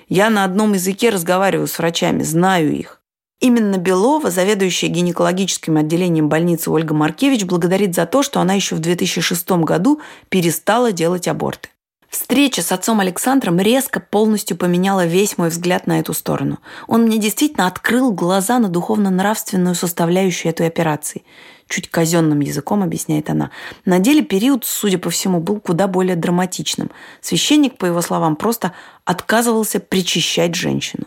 Я 0.08 0.30
на 0.30 0.44
одном 0.44 0.72
языке 0.72 1.10
разговариваю 1.10 1.68
с 1.68 1.78
врачами, 1.78 2.22
знаю 2.22 2.72
их. 2.74 3.00
Именно 3.38 3.76
Белова, 3.76 4.30
заведующая 4.30 4.88
гинекологическим 4.88 5.76
отделением 5.76 6.28
больницы 6.28 6.70
Ольга 6.70 6.94
Маркевич, 6.94 7.44
благодарит 7.44 7.94
за 7.94 8.06
то, 8.06 8.22
что 8.22 8.40
она 8.40 8.54
еще 8.54 8.74
в 8.74 8.80
2006 8.80 9.50
году 9.62 10.00
перестала 10.30 10.90
делать 10.90 11.28
аборты. 11.28 11.68
Встреча 12.08 12.62
с 12.62 12.72
отцом 12.72 13.00
Александром 13.00 13.58
резко 13.58 14.00
полностью 14.00 14.56
поменяла 14.56 15.06
весь 15.06 15.38
мой 15.38 15.48
взгляд 15.48 15.86
на 15.86 15.98
эту 15.98 16.12
сторону. 16.12 16.58
Он 16.86 17.02
мне 17.02 17.18
действительно 17.18 17.66
открыл 17.66 18.12
глаза 18.12 18.58
на 18.58 18.68
духовно-нравственную 18.68 19.74
составляющую 19.74 20.50
этой 20.50 20.66
операции. 20.66 21.24
Чуть 21.68 21.90
казенным 21.90 22.40
языком 22.40 22.82
объясняет 22.82 23.28
она. 23.28 23.50
На 23.84 23.98
деле 23.98 24.22
период, 24.22 24.64
судя 24.64 24.98
по 24.98 25.10
всему, 25.10 25.40
был 25.40 25.60
куда 25.60 25.88
более 25.88 26.14
драматичным. 26.14 26.90
Священник, 27.20 27.76
по 27.76 27.86
его 27.86 28.00
словам, 28.02 28.36
просто 28.36 28.72
отказывался 29.04 29.80
причащать 29.80 30.54
женщину. 30.54 31.06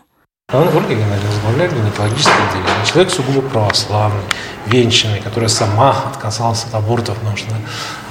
Он 0.52 0.66
Ольга 0.66 0.94
Геннадьевна 0.94 1.30
возглавляет 1.30 1.72
гинекологическое 1.72 2.48
отделение. 2.48 2.84
Человек 2.84 3.12
сугубо 3.12 3.40
православный, 3.40 4.22
венчанный, 4.66 5.20
которая 5.20 5.48
сама 5.48 5.90
отказалась 6.10 6.64
от 6.64 6.74
абортов, 6.74 7.16
потому 7.18 7.36
что 7.36 7.54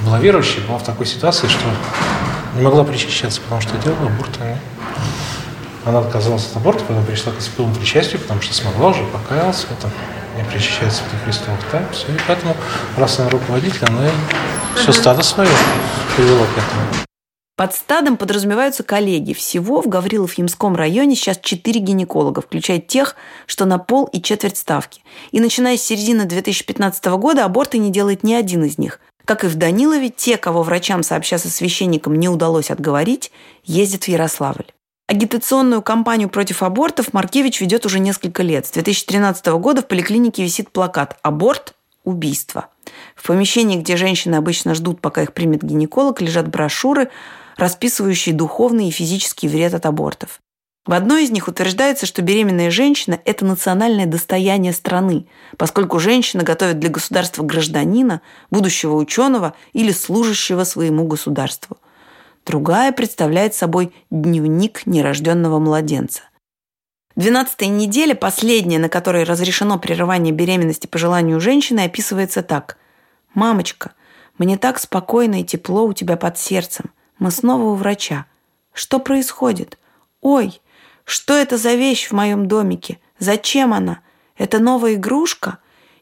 была 0.00 0.18
верующей, 0.18 0.60
была 0.66 0.78
в 0.78 0.82
такой 0.82 1.04
ситуации, 1.04 1.48
что 1.48 1.64
не 2.54 2.62
могла 2.62 2.82
причащаться, 2.84 3.42
потому 3.42 3.60
что 3.60 3.76
делала 3.76 4.06
аборты. 4.06 4.56
Она 5.84 5.98
отказалась 5.98 6.46
от 6.46 6.56
аборта, 6.56 6.82
когда 6.86 7.02
пришла 7.02 7.32
к 7.32 7.42
святому 7.42 7.74
причастию, 7.74 8.20
потому 8.20 8.40
что 8.40 8.54
смогла 8.54 8.88
уже, 8.88 9.04
покаялась 9.04 9.64
в 9.64 9.70
этом, 9.72 9.90
не 10.36 10.44
причащается 10.44 11.02
в 11.02 11.24
Христовых 11.24 11.60
тайн. 11.70 11.84
Все. 11.92 12.06
И 12.06 12.18
поэтому, 12.26 12.56
раз 12.96 13.18
она 13.18 13.28
руководитель, 13.28 13.84
она 13.86 14.08
все 14.76 14.92
стадо 14.92 15.22
свое 15.22 15.50
привела 16.16 16.46
к 16.46 16.58
этому. 16.58 17.09
Под 17.60 17.74
стадом 17.74 18.16
подразумеваются 18.16 18.82
коллеги. 18.82 19.34
Всего 19.34 19.82
в 19.82 19.86
Гаврилов-Ямском 19.86 20.76
районе 20.76 21.14
сейчас 21.14 21.38
четыре 21.42 21.78
гинеколога, 21.78 22.40
включая 22.40 22.78
тех, 22.78 23.16
что 23.44 23.66
на 23.66 23.78
пол 23.78 24.06
и 24.06 24.22
четверть 24.22 24.56
ставки. 24.56 25.02
И 25.30 25.40
начиная 25.40 25.76
с 25.76 25.82
середины 25.82 26.24
2015 26.24 27.04
года 27.18 27.44
аборты 27.44 27.76
не 27.76 27.92
делает 27.92 28.22
ни 28.22 28.32
один 28.32 28.64
из 28.64 28.78
них. 28.78 28.98
Как 29.26 29.44
и 29.44 29.46
в 29.46 29.56
Данилове, 29.56 30.08
те, 30.08 30.38
кого 30.38 30.62
врачам 30.62 31.02
сообща 31.02 31.36
со 31.36 31.50
священником 31.50 32.14
не 32.14 32.30
удалось 32.30 32.70
отговорить, 32.70 33.30
ездят 33.64 34.04
в 34.04 34.08
Ярославль. 34.08 34.64
Агитационную 35.06 35.82
кампанию 35.82 36.30
против 36.30 36.62
абортов 36.62 37.12
Маркевич 37.12 37.60
ведет 37.60 37.84
уже 37.84 37.98
несколько 37.98 38.42
лет. 38.42 38.64
С 38.64 38.70
2013 38.70 39.46
года 39.58 39.82
в 39.82 39.86
поликлинике 39.86 40.42
висит 40.42 40.70
плакат 40.70 41.18
«Аборт– 41.20 41.74
убийство». 42.04 42.68
В 43.14 43.26
помещении, 43.26 43.76
где 43.76 43.98
женщины 43.98 44.36
обычно 44.36 44.74
ждут, 44.74 45.02
пока 45.02 45.22
их 45.22 45.34
примет 45.34 45.62
гинеколог, 45.62 46.22
лежат 46.22 46.48
брошюры, 46.48 47.10
расписывающие 47.60 48.34
духовный 48.34 48.88
и 48.88 48.90
физический 48.90 49.46
вред 49.46 49.74
от 49.74 49.86
абортов. 49.86 50.40
В 50.86 50.94
одной 50.94 51.24
из 51.24 51.30
них 51.30 51.46
утверждается, 51.46 52.06
что 52.06 52.22
беременная 52.22 52.70
женщина– 52.70 53.20
это 53.26 53.44
национальное 53.44 54.06
достояние 54.06 54.72
страны, 54.72 55.26
поскольку 55.58 56.00
женщина 56.00 56.42
готовит 56.42 56.78
для 56.78 56.88
государства 56.88 57.42
гражданина, 57.42 58.22
будущего 58.50 58.94
ученого 58.94 59.54
или 59.74 59.92
служащего 59.92 60.64
своему 60.64 61.06
государству. 61.06 61.76
Другая 62.46 62.92
представляет 62.92 63.54
собой 63.54 63.92
дневник 64.10 64.86
нерожденного 64.86 65.58
младенца. 65.58 66.22
Двенадцатая 67.14 67.68
неделя, 67.68 68.14
последняя, 68.14 68.78
на 68.78 68.88
которой 68.88 69.24
разрешено 69.24 69.78
прерывание 69.78 70.32
беременности 70.32 70.86
по 70.86 70.96
желанию 70.96 71.40
женщины, 71.40 71.80
описывается 71.80 72.42
так. 72.42 72.78
«Мамочка, 73.34 73.92
мне 74.38 74.56
так 74.56 74.78
спокойно 74.78 75.42
и 75.42 75.44
тепло 75.44 75.84
у 75.84 75.92
тебя 75.92 76.16
под 76.16 76.38
сердцем. 76.38 76.90
Мы 77.20 77.30
снова 77.30 77.64
у 77.64 77.74
врача. 77.74 78.26
Что 78.72 78.98
происходит? 78.98 79.78
Ой, 80.22 80.60
что 81.04 81.34
это 81.34 81.58
за 81.58 81.74
вещь 81.74 82.08
в 82.08 82.12
моем 82.12 82.48
домике? 82.48 82.98
Зачем 83.18 83.74
она? 83.74 84.00
Это 84.36 84.58
новая 84.58 84.94
игрушка? 84.94 85.58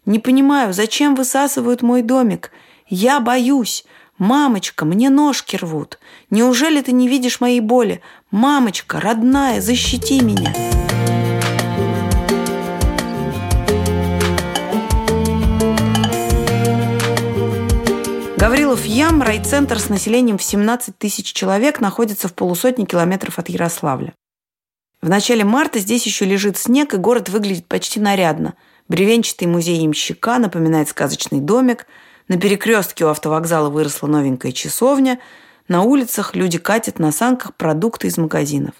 Не 0.06 0.20
понимаю, 0.20 0.72
зачем 0.72 1.16
высасывают 1.16 1.82
мой 1.82 2.02
домик? 2.02 2.52
Я 2.86 3.18
боюсь. 3.18 3.84
Мамочка, 4.16 4.84
мне 4.84 5.10
ножки 5.10 5.56
рвут. 5.56 5.98
Неужели 6.30 6.80
ты 6.80 6.92
не 6.92 7.08
видишь 7.08 7.40
моей 7.40 7.60
боли? 7.60 8.00
Мамочка, 8.30 9.00
родная, 9.00 9.60
защити 9.60 10.20
меня. 10.20 10.54
Гаврилов 18.38 18.84
Ям, 18.84 19.20
райцентр 19.20 19.80
с 19.80 19.88
населением 19.88 20.38
в 20.38 20.44
17 20.44 20.96
тысяч 20.96 21.32
человек, 21.32 21.80
находится 21.80 22.28
в 22.28 22.34
полусотни 22.34 22.84
километров 22.84 23.40
от 23.40 23.48
Ярославля. 23.48 24.14
В 25.02 25.08
начале 25.08 25.42
марта 25.42 25.80
здесь 25.80 26.06
еще 26.06 26.24
лежит 26.24 26.56
снег, 26.56 26.94
и 26.94 26.98
город 26.98 27.30
выглядит 27.30 27.66
почти 27.66 27.98
нарядно. 27.98 28.54
Бревенчатый 28.86 29.48
музей 29.48 29.84
имщика 29.84 30.38
напоминает 30.38 30.88
сказочный 30.88 31.40
домик. 31.40 31.88
На 32.28 32.38
перекрестке 32.38 33.06
у 33.06 33.08
автовокзала 33.08 33.70
выросла 33.70 34.06
новенькая 34.06 34.52
часовня. 34.52 35.18
На 35.66 35.82
улицах 35.82 36.36
люди 36.36 36.58
катят 36.58 37.00
на 37.00 37.10
санках 37.10 37.56
продукты 37.56 38.06
из 38.06 38.18
магазинов. 38.18 38.74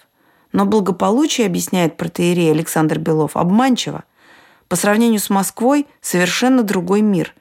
Но 0.53 0.65
благополучие, 0.65 1.47
объясняет 1.47 1.97
протеерей 1.97 2.49
Александр 2.49 2.97
Белов, 2.97 3.35
обманчиво. 3.35 4.05
По 4.69 4.77
сравнению 4.77 5.19
с 5.19 5.29
Москвой 5.29 5.85
совершенно 5.99 6.63
другой 6.63 7.01
мир. 7.01 7.35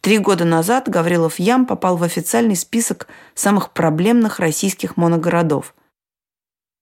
Три 0.00 0.18
года 0.18 0.44
назад 0.44 0.88
Гаврилов 0.88 1.38
Ям 1.38 1.66
попал 1.66 1.96
в 1.96 2.02
официальный 2.02 2.56
список 2.56 3.06
самых 3.34 3.72
проблемных 3.72 4.38
российских 4.38 4.96
моногородов– 4.96 5.74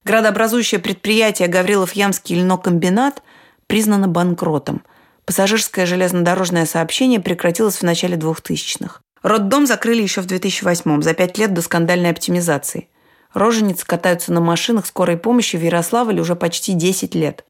Градообразующее 0.08 0.80
предприятие 0.80 1.48
Гаврилов-Ямский 1.48 2.36
льнокомбинат 2.36 3.22
признано 3.66 4.08
банкротом. 4.08 4.82
Пассажирское 5.26 5.84
железнодорожное 5.84 6.64
сообщение 6.64 7.20
прекратилось 7.20 7.76
в 7.76 7.82
начале 7.82 8.16
2000-х. 8.16 9.00
Роддом 9.22 9.66
закрыли 9.66 10.00
еще 10.00 10.22
в 10.22 10.26
2008-м, 10.26 11.02
за 11.02 11.12
пять 11.12 11.36
лет 11.36 11.52
до 11.52 11.60
скандальной 11.60 12.10
оптимизации. 12.10 12.88
Роженицы 13.34 13.84
катаются 13.84 14.32
на 14.32 14.40
машинах 14.40 14.86
скорой 14.86 15.18
помощи 15.18 15.56
в 15.56 15.62
Ярославле 15.62 16.22
уже 16.22 16.34
почти 16.34 16.72
10 16.72 17.14
лет. 17.14 17.44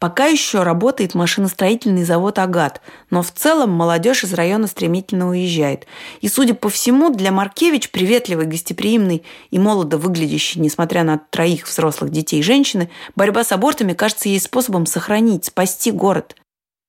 Пока 0.00 0.26
еще 0.26 0.64
работает 0.64 1.14
машиностроительный 1.14 2.04
завод 2.04 2.38
«Агат», 2.38 2.82
но 3.10 3.22
в 3.22 3.30
целом 3.30 3.70
молодежь 3.70 4.24
из 4.24 4.34
района 4.34 4.66
стремительно 4.66 5.30
уезжает. 5.30 5.86
И, 6.20 6.28
судя 6.28 6.54
по 6.54 6.68
всему, 6.68 7.10
для 7.10 7.30
Маркевич, 7.30 7.90
приветливый, 7.90 8.46
гостеприимный 8.46 9.24
и 9.50 9.58
молодо 9.58 9.96
выглядящий, 9.96 10.60
несмотря 10.60 11.04
на 11.04 11.18
троих 11.30 11.66
взрослых 11.66 12.10
детей 12.10 12.42
женщины, 12.42 12.90
борьба 13.14 13.44
с 13.44 13.52
абортами 13.52 13.92
кажется 13.92 14.28
ей 14.28 14.40
способом 14.40 14.84
сохранить, 14.86 15.46
спасти 15.46 15.90
город. 15.90 16.36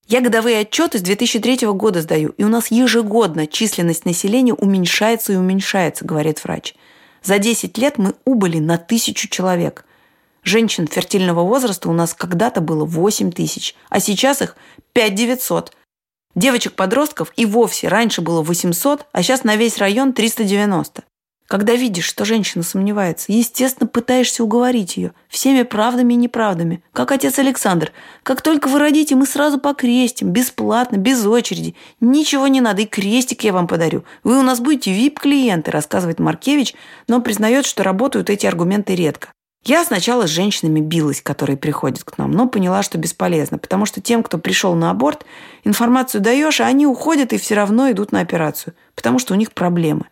Я 0.08 0.22
годовые 0.22 0.60
отчеты 0.60 0.98
с 0.98 1.02
2003 1.02 1.68
года 1.68 2.02
сдаю, 2.02 2.30
и 2.38 2.44
у 2.44 2.50
нас 2.50 2.70
ежегодно 2.70 3.48
численность 3.48 4.06
населения 4.06 4.54
уменьшается 4.54 5.34
и 5.34 5.38
уменьшается, 5.38 6.06
говорит 6.06 6.44
врач. 6.44 6.76
За 7.24 7.40
10 7.40 7.78
лет 7.78 7.98
мы 7.98 8.14
убыли 8.26 8.60
на 8.60 8.78
тысячу 8.78 9.30
человек– 9.30 9.86
Женщин 10.46 10.86
фертильного 10.86 11.42
возраста 11.42 11.90
у 11.90 11.94
нас 11.94 12.14
когда-то 12.14 12.62
было 12.62 12.86
8 12.86 13.32
тысяч, 13.32 13.76
а 13.90 14.00
сейчас 14.00 14.44
их 14.44 14.56
5 14.94 15.16
900. 15.16 15.74
Девочек-подростков 16.36 17.34
и 17.36 17.48
вовсе 17.48 17.88
раньше 17.88 18.22
было 18.22 18.44
800, 18.44 19.08
а 19.12 19.24
сейчас 19.24 19.44
на 19.44 19.56
весь 19.56 19.80
район 19.80 20.14
390. 20.14 21.04
Когда 21.48 21.74
видишь, 21.76 22.06
что 22.06 22.26
женщина 22.26 22.64
сомневается, 22.64 23.32
естественно, 23.32 23.88
пытаешься 23.88 24.44
уговорить 24.44 24.98
ее 24.98 25.14
всеми 25.30 25.64
правдами 25.64 26.14
и 26.14 26.18
неправдами, 26.18 26.84
как 26.94 27.12
отец 27.12 27.40
Александр. 27.40 27.92
Как 28.22 28.44
только 28.44 28.68
вы 28.68 28.78
родите, 28.78 29.16
мы 29.16 29.26
сразу 29.26 29.60
покрестим, 29.60 30.30
бесплатно, 30.30 30.98
без 30.98 31.26
очереди. 31.26 31.76
Ничего 32.00 32.48
не 32.48 32.62
надо, 32.62 32.84
и 32.84 32.86
крестик 32.86 33.44
я 33.44 33.54
вам 33.54 33.68
подарю. 33.68 34.04
Вы 34.24 34.38
у 34.38 34.44
нас 34.44 34.60
будете 34.60 34.92
вип-клиенты, 34.92 35.72
рассказывает 35.72 36.20
Маркевич, 36.20 36.76
но 37.08 37.20
признает, 37.20 37.66
что 37.66 37.82
работают 37.82 38.30
эти 38.30 38.46
аргументы 38.46 38.94
редко. 38.94 39.30
Я 39.68 39.84
сначала 39.84 40.28
с 40.28 40.30
женщинами 40.30 40.80
билась, 40.80 41.24
которые 41.24 41.58
приходят 41.58 42.04
к 42.04 42.20
нам, 42.20 42.30
но 42.30 42.48
поняла, 42.48 42.84
что 42.84 43.00
бесполезно, 43.00 43.58
потому 43.58 43.88
что 43.88 44.00
тем, 44.00 44.22
кто 44.22 44.38
пришел 44.38 44.76
на 44.76 44.92
аборт, 44.92 45.26
информацию 45.64 46.22
даешь, 46.22 46.62
а 46.62 46.68
они 46.68 46.86
уходят 46.86 47.34
и 47.34 47.38
все 47.40 47.56
равно 47.56 47.90
идут 47.90 48.12
на 48.12 48.20
операцию, 48.20 48.76
потому 48.94 49.18
что 49.18 49.34
у 49.34 49.38
них 49.38 49.54
проблемы. 49.54 50.06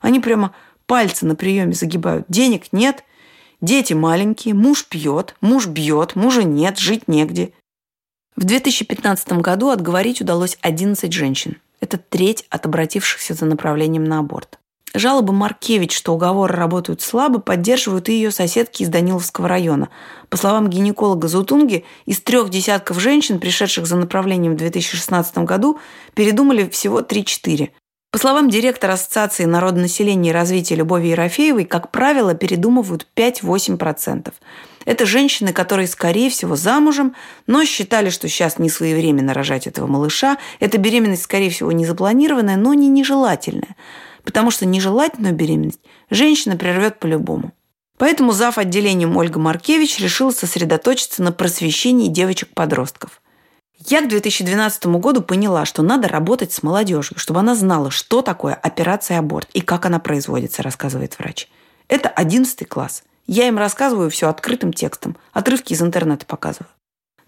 Они 0.00 0.20
прямо 0.20 0.54
пальцы 0.86 1.26
на 1.26 1.34
приеме 1.34 1.72
загибают. 1.72 2.26
Денег 2.28 2.66
нет, 2.70 3.02
дети 3.60 3.92
маленькие, 3.92 4.54
муж 4.54 4.86
пьет, 4.86 5.34
муж 5.40 5.66
бьет, 5.66 6.14
мужа 6.14 6.44
нет, 6.44 6.78
жить 6.78 7.08
негде. 7.08 7.52
В 8.36 8.44
2015 8.44 9.32
году 9.34 9.70
отговорить 9.70 10.20
удалось 10.20 10.58
11 10.60 11.12
женщин. 11.12 11.56
Это 11.80 11.98
треть 11.98 12.46
от 12.50 12.66
обратившихся 12.66 13.34
за 13.34 13.46
направлением 13.46 14.04
на 14.04 14.20
аборт. 14.20 14.60
Жалобы 14.94 15.32
Маркевич, 15.32 15.96
что 15.96 16.12
уговоры 16.12 16.54
работают 16.54 17.00
слабо, 17.00 17.38
поддерживают 17.38 18.10
и 18.10 18.12
ее 18.12 18.30
соседки 18.30 18.82
из 18.82 18.88
Даниловского 18.88 19.48
района. 19.48 19.88
По 20.28 20.36
словам 20.36 20.68
гинеколога 20.68 21.28
Зутунги, 21.28 21.84
из 22.04 22.20
трех 22.20 22.50
десятков 22.50 23.00
женщин, 23.00 23.40
пришедших 23.40 23.86
за 23.86 23.96
направлением 23.96 24.52
в 24.52 24.58
2016 24.58 25.38
году, 25.38 25.78
передумали 26.14 26.68
всего 26.68 27.00
3-4. 27.00 27.70
По 28.10 28.18
словам 28.18 28.50
директора 28.50 28.92
Ассоциации 28.92 29.46
народонаселения 29.46 30.32
и 30.32 30.34
развития 30.34 30.74
Любови 30.74 31.08
Ерофеевой, 31.08 31.64
как 31.64 31.90
правило, 31.90 32.34
передумывают 32.34 33.06
5-8%. 33.16 34.30
Это 34.84 35.06
женщины, 35.06 35.54
которые, 35.54 35.86
скорее 35.86 36.28
всего, 36.28 36.54
замужем, 36.54 37.14
но 37.46 37.64
считали, 37.64 38.10
что 38.10 38.28
сейчас 38.28 38.58
не 38.58 38.68
своевременно 38.68 39.32
рожать 39.32 39.66
этого 39.66 39.86
малыша. 39.86 40.36
Эта 40.60 40.76
беременность, 40.76 41.22
скорее 41.22 41.48
всего, 41.48 41.72
не 41.72 41.86
запланированная, 41.86 42.56
но 42.58 42.74
не 42.74 42.88
нежелательная 42.88 43.76
потому 44.24 44.50
что 44.50 44.66
нежелательную 44.66 45.34
беременность 45.34 45.80
женщина 46.10 46.56
прервет 46.56 46.98
по-любому. 46.98 47.52
Поэтому 47.98 48.32
зав. 48.32 48.58
отделением 48.58 49.16
Ольга 49.16 49.38
Маркевич 49.38 49.98
решила 50.00 50.30
сосредоточиться 50.30 51.22
на 51.22 51.32
просвещении 51.32 52.08
девочек-подростков. 52.08 53.22
Я 53.86 54.00
к 54.00 54.08
2012 54.08 54.86
году 54.86 55.22
поняла, 55.22 55.64
что 55.64 55.82
надо 55.82 56.08
работать 56.08 56.52
с 56.52 56.62
молодежью, 56.62 57.18
чтобы 57.18 57.40
она 57.40 57.54
знала, 57.54 57.90
что 57.90 58.22
такое 58.22 58.54
операция 58.54 59.18
аборт 59.18 59.48
и 59.52 59.60
как 59.60 59.86
она 59.86 59.98
производится, 59.98 60.62
рассказывает 60.62 61.18
врач. 61.18 61.48
Это 61.88 62.08
11 62.08 62.68
класс. 62.68 63.02
Я 63.26 63.48
им 63.48 63.58
рассказываю 63.58 64.10
все 64.10 64.28
открытым 64.28 64.72
текстом, 64.72 65.16
отрывки 65.32 65.72
из 65.72 65.82
интернета 65.82 66.26
показываю. 66.26 66.68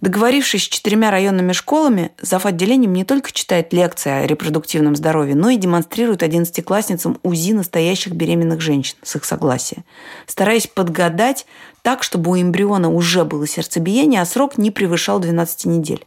Договорившись 0.05 0.65
с 0.65 0.69
четырьмя 0.69 1.11
районными 1.11 1.53
школами, 1.53 2.13
зав. 2.21 2.45
отделением 2.45 2.93
не 2.93 3.05
только 3.05 3.33
читает 3.33 3.73
лекции 3.73 4.11
о 4.11 4.27
репродуктивном 4.27 4.97
здоровье, 4.97 5.35
но 5.35 5.49
и 5.49 5.57
демонстрирует 5.57 6.23
одиннадцатиклассницам 6.23 7.19
УЗИ 7.23 7.53
настоящих 7.53 8.13
беременных 8.13 8.61
женщин 8.61 8.99
с 9.03 9.17
их 9.17 9.25
согласия, 9.25 9.83
стараясь 10.27 10.67
подгадать 10.67 11.47
так, 11.81 12.03
чтобы 12.03 12.33
у 12.33 12.37
эмбриона 12.37 12.91
уже 12.91 13.25
было 13.25 13.47
сердцебиение, 13.47 14.21
а 14.21 14.27
срок 14.27 14.59
не 14.59 14.71
превышал 14.71 15.21
12 15.21 15.65
недель. 15.65 16.05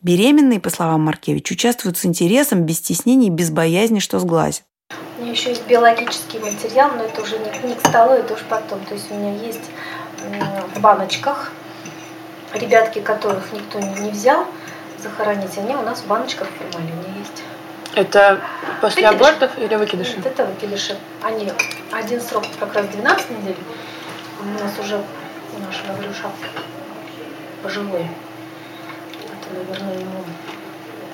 Беременные, 0.00 0.58
по 0.58 0.70
словам 0.70 1.02
Маркевич, 1.02 1.50
участвуют 1.50 1.98
с 1.98 2.06
интересом, 2.06 2.62
без 2.62 2.78
стеснений, 2.78 3.28
без 3.28 3.50
боязни, 3.50 3.98
что 3.98 4.18
сглазят. 4.18 4.62
У 5.18 5.20
меня 5.20 5.32
еще 5.32 5.50
есть 5.50 5.66
биологический 5.66 6.38
материал, 6.38 6.92
но 6.96 7.02
это 7.02 7.20
уже 7.20 7.36
не, 7.38 7.68
не 7.68 7.74
к 7.74 7.80
столу, 7.80 8.14
это 8.14 8.32
уж 8.32 8.40
потом. 8.48 8.82
То 8.86 8.94
есть 8.94 9.10
у 9.10 9.14
меня 9.14 9.34
есть 9.44 9.70
в 10.74 10.80
баночках 10.80 11.52
ребятки, 12.54 13.00
которых 13.00 13.52
никто 13.52 13.78
не 13.78 14.10
взял 14.10 14.46
захоронить, 14.98 15.56
они 15.58 15.74
у 15.74 15.82
нас 15.82 16.00
в 16.00 16.06
баночках 16.06 16.48
формалине 16.48 17.18
есть. 17.18 17.42
Это 17.94 18.40
после 18.80 19.08
выкидыши. 19.08 19.30
абортов 19.30 19.58
или 19.58 19.74
выкидыши? 19.74 20.16
Нет, 20.16 20.26
это 20.26 20.44
выкидыши. 20.44 20.98
Они 21.22 21.50
один 21.92 22.20
срок 22.20 22.44
как 22.60 22.74
раз 22.74 22.86
12 22.88 23.30
недель. 23.30 23.56
У 24.40 24.62
нас 24.62 24.78
уже 24.78 25.02
наш 25.64 25.82
Гаврюша 25.86 26.30
пожилой. 27.62 28.06
Это, 29.24 29.54
наверное, 29.54 29.98
ему 29.98 30.24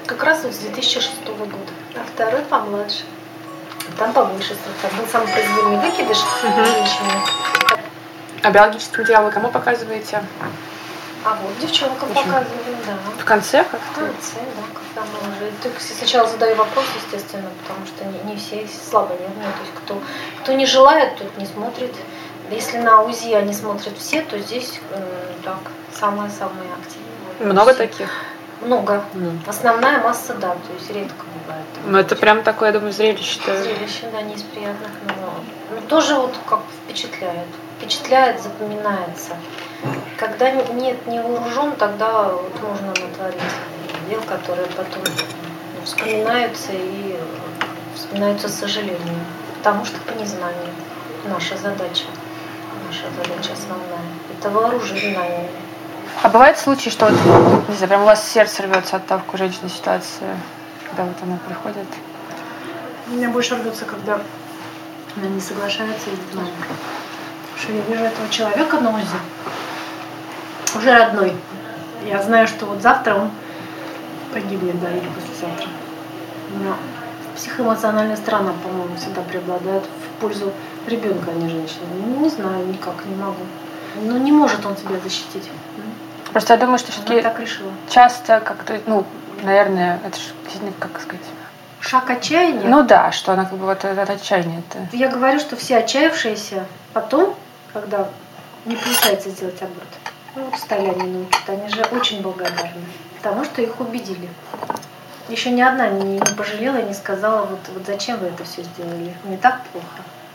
как 0.06 0.24
раз 0.24 0.42
вот 0.42 0.52
с 0.52 0.58
2006 0.58 1.24
года. 1.26 1.72
А 1.94 2.00
второй 2.12 2.42
помладше. 2.42 3.04
Там 3.98 4.12
побольше 4.12 4.54
срок. 4.54 4.92
Был 4.98 5.06
самый 5.06 5.32
произвольный 5.32 5.78
выкидыш 5.78 6.18
угу. 6.18 6.64
женщины. 6.64 7.12
А 8.42 8.50
биологический 8.50 8.98
материал 8.98 9.24
вы 9.24 9.30
кому 9.30 9.50
показываете? 9.50 10.20
А 11.24 11.38
вот 11.40 11.58
девчонкам 11.60 12.08
Почему? 12.08 12.24
показываем, 12.24 12.78
да. 12.86 13.22
В 13.22 13.24
конце 13.24 13.64
как 13.64 13.80
В 13.80 13.94
конце, 13.94 14.38
да, 14.56 14.62
когда 14.74 15.08
мы 15.12 15.30
уже. 15.30 15.52
Только 15.62 15.80
сначала 15.80 16.28
задаю 16.28 16.56
вопрос, 16.56 16.84
естественно, 16.96 17.48
потому 17.62 17.86
что 17.86 18.04
не, 18.04 18.32
не 18.32 18.36
все 18.36 18.66
слабонервные. 18.66 19.46
То 19.52 19.60
есть 19.60 19.74
кто, 19.76 20.02
кто 20.40 20.52
не 20.52 20.66
желает, 20.66 21.16
тот 21.16 21.36
не 21.38 21.46
смотрит. 21.46 21.94
Если 22.50 22.78
на 22.78 23.02
УЗИ 23.02 23.34
они 23.34 23.54
смотрят 23.54 23.96
все, 23.98 24.22
то 24.22 24.38
здесь 24.38 24.80
э, 24.90 25.32
так, 25.44 25.58
самые-самые 25.98 26.70
активные. 26.72 27.52
Много 27.52 27.72
все. 27.72 27.86
таких? 27.86 28.10
Много. 28.60 29.02
Mm. 29.14 29.38
Основная 29.46 30.00
масса, 30.02 30.34
да, 30.34 30.50
то 30.50 30.72
есть 30.78 30.90
редко 30.90 31.24
бывает. 31.40 31.64
Ну 31.86 31.98
это 31.98 32.14
прям 32.14 32.42
такое, 32.42 32.68
я 32.68 32.72
думаю, 32.74 32.92
зрелище. 32.92 33.40
-то. 33.40 33.62
Зрелище, 33.62 34.08
да, 34.12 34.22
не 34.22 34.34
из 34.34 34.42
приятных, 34.42 34.90
но, 35.06 35.34
но 35.74 35.86
тоже 35.88 36.14
вот 36.14 36.34
как 36.46 36.60
впечатляет. 36.84 37.48
Впечатляет, 37.78 38.40
запоминается. 38.40 39.36
Когда 40.16 40.50
нет 40.50 41.06
не 41.06 41.20
вооружен, 41.20 41.72
тогда 41.76 42.28
вот 42.28 42.62
можно 42.62 42.88
натворить 42.88 43.40
дел, 44.08 44.20
которые 44.22 44.66
потом 44.68 45.02
вспоминаются 45.84 46.72
и 46.72 47.18
вспоминаются 47.94 48.48
с 48.48 48.54
сожалением. 48.54 49.24
Потому 49.58 49.84
что 49.84 49.98
по 50.00 50.12
незнанию 50.12 50.68
наша 51.28 51.56
задача, 51.56 52.04
наша 52.86 53.04
задача 53.16 53.52
основная. 53.52 53.98
Это 54.38 54.50
вооружить 54.50 55.00
знаниями. 55.00 55.50
А 56.22 56.28
бывают 56.28 56.58
случаи, 56.58 56.90
что 56.90 57.06
вот, 57.06 57.14
не 57.68 57.74
знаю, 57.74 57.88
прям 57.88 58.02
у 58.02 58.04
вас 58.04 58.28
сердце 58.28 58.62
рвется 58.62 58.96
от 58.96 59.06
того, 59.06 59.22
женщины 59.34 59.68
ситуации, 59.68 60.36
когда 60.88 61.04
вот 61.04 61.16
она 61.22 61.38
приходит? 61.46 61.86
У 63.08 63.14
меня 63.14 63.28
больше 63.30 63.56
рвется, 63.56 63.84
когда 63.84 64.20
она 65.16 65.28
не 65.28 65.40
соглашается 65.40 66.10
и 66.10 66.32
знает. 66.32 66.52
Потому 66.54 67.58
что 67.58 67.72
я 67.72 67.80
вижу 67.82 68.04
этого 68.04 68.28
человека 68.28 68.80
на 68.80 68.90
УЗИ, 68.90 69.16
уже 70.76 70.94
родной. 70.94 71.34
Я 72.06 72.22
знаю, 72.22 72.48
что 72.48 72.66
вот 72.66 72.82
завтра 72.82 73.14
он 73.14 73.30
погибнет, 74.32 74.80
да, 74.80 74.90
или 74.90 75.06
послезавтра. 75.08 75.68
Но 76.64 76.76
психоэмоциональная 77.36 78.16
сторона, 78.16 78.52
по-моему, 78.62 78.94
всегда 78.96 79.22
преобладает 79.22 79.84
в 79.84 80.20
пользу 80.20 80.52
ребенка, 80.86 81.30
а 81.30 81.34
не 81.34 81.48
женщины. 81.48 81.86
Ну, 82.06 82.20
не 82.20 82.28
знаю, 82.28 82.66
никак 82.66 83.04
не 83.06 83.14
могу. 83.14 83.42
Но 84.02 84.18
не 84.18 84.32
может 84.32 84.64
он 84.64 84.76
себя 84.76 84.96
защитить. 85.02 85.50
Просто 86.32 86.54
я 86.54 86.60
думаю, 86.60 86.78
что 86.78 86.92
все-таки 86.92 87.20
так 87.20 87.38
решила. 87.40 87.70
часто 87.90 88.40
как-то, 88.40 88.80
ну, 88.86 89.04
наверное, 89.42 90.00
это 90.04 90.16
же, 90.16 90.32
как 90.78 91.00
сказать, 91.00 91.24
шаг 91.80 92.08
отчаяния. 92.08 92.66
Ну 92.66 92.82
да, 92.82 93.12
что 93.12 93.32
она 93.32 93.44
как 93.44 93.58
бы 93.58 93.66
вот 93.66 93.84
это 93.84 94.12
отчаяние. 94.12 94.62
-то. 94.70 94.86
Я 94.92 95.08
говорю, 95.08 95.38
что 95.40 95.56
все 95.56 95.78
отчаявшиеся 95.78 96.64
потом, 96.94 97.34
когда 97.72 98.08
не 98.64 98.76
получается 98.76 99.30
сделать 99.30 99.60
аборт, 99.60 99.88
вот 100.34 100.58
стали 100.58 100.88
они 100.88 101.10
научат. 101.10 101.48
Они 101.48 101.68
же 101.68 101.82
очень 101.92 102.22
благодарны, 102.22 102.84
потому 103.16 103.44
что 103.44 103.62
их 103.62 103.80
убедили. 103.80 104.28
Еще 105.28 105.50
ни 105.50 105.60
одна 105.60 105.88
не, 105.88 106.18
не 106.18 106.36
пожалела 106.36 106.76
и 106.76 106.86
не 106.86 106.94
сказала, 106.94 107.46
вот, 107.46 107.60
вот 107.72 107.86
зачем 107.86 108.18
вы 108.18 108.26
это 108.26 108.44
все 108.44 108.62
сделали. 108.62 109.14
Не 109.24 109.36
так 109.36 109.62
плохо. 109.72 109.86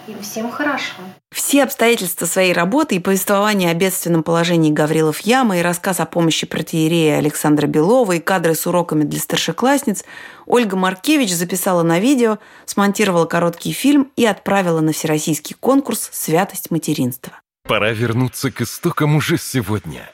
им 0.07 0.21
всем 0.21 0.49
хорошо. 0.49 0.93
Все 1.31 1.63
обстоятельства 1.63 2.25
своей 2.25 2.53
работы 2.53 2.95
и 2.95 2.99
повествование 2.99 3.69
о 3.69 3.73
бедственном 3.73 4.23
положении 4.23 4.71
Гаврилов 4.71 5.19
Яма 5.19 5.57
и 5.57 5.61
рассказ 5.61 5.99
о 5.99 6.05
помощи 6.05 6.47
протеерея 6.47 7.17
Александра 7.17 7.67
Белова 7.67 8.13
и 8.13 8.19
кадры 8.19 8.55
с 8.55 8.65
уроками 8.65 9.03
для 9.03 9.19
старшеклассниц 9.19 10.05
Ольга 10.45 10.77
Маркевич 10.77 11.33
записала 11.33 11.83
на 11.83 11.99
видео, 11.99 12.39
смонтировала 12.65 13.25
короткий 13.25 13.73
фильм 13.73 14.11
и 14.15 14.25
отправила 14.25 14.79
на 14.79 14.93
всероссийский 14.93 15.55
конкурс 15.59 16.09
«Святость 16.13 16.71
материнства». 16.71 17.33
Пора 17.67 17.91
вернуться 17.91 18.51
к 18.51 18.61
истокам 18.61 19.15
уже 19.15 19.37
сегодня. 19.37 20.09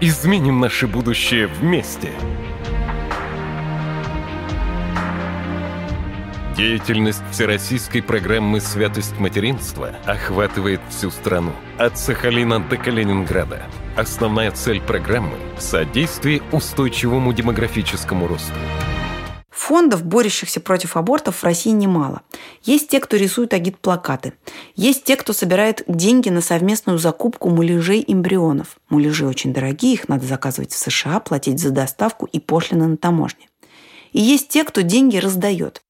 Изменим 0.00 0.60
наше 0.60 0.86
будущее 0.86 1.46
вместе– 1.46 2.12
Деятельность 6.58 7.22
Всероссийской 7.30 8.02
программы 8.02 8.60
«Святость 8.60 9.16
материнства» 9.20 9.94
охватывает 10.06 10.80
всю 10.88 11.08
страну. 11.12 11.52
От 11.78 11.96
Сахалина 11.96 12.58
до 12.58 12.76
Калининграда. 12.76 13.62
Основная 13.96 14.50
цель 14.50 14.80
программы– 14.80 15.36
содействие 15.60 16.42
устойчивому 16.50 17.32
демографическому 17.32 18.26
росту. 18.26 18.58
Фондов, 19.68 20.02
борющихся 20.02 20.60
против 20.60 20.96
абортов, 20.96 21.36
в 21.36 21.44
России 21.44 21.72
немало. 21.72 22.22
Есть 22.62 22.88
те, 22.88 23.00
кто 23.00 23.18
рисует 23.18 23.52
агит-плакаты. 23.52 24.32
Есть 24.76 25.04
те, 25.04 25.14
кто 25.14 25.34
собирает 25.34 25.82
деньги 25.86 26.30
на 26.30 26.40
совместную 26.40 26.98
закупку 26.98 27.50
муляжей 27.50 28.02
эмбрионов. 28.06 28.78
Муляжи 28.88 29.26
очень 29.26 29.52
дорогие, 29.52 29.92
их 29.92 30.08
надо 30.08 30.24
заказывать 30.24 30.72
в 30.72 30.78
США, 30.78 31.20
платить 31.20 31.60
за 31.60 31.70
доставку 31.70 32.24
и 32.32 32.40
пошлины 32.40 32.86
на 32.86 32.96
таможне. 32.96 33.50
И 34.12 34.22
есть 34.22 34.48
те, 34.48 34.64
кто 34.64 34.80
деньги 34.80 35.18
раздает. 35.18 35.82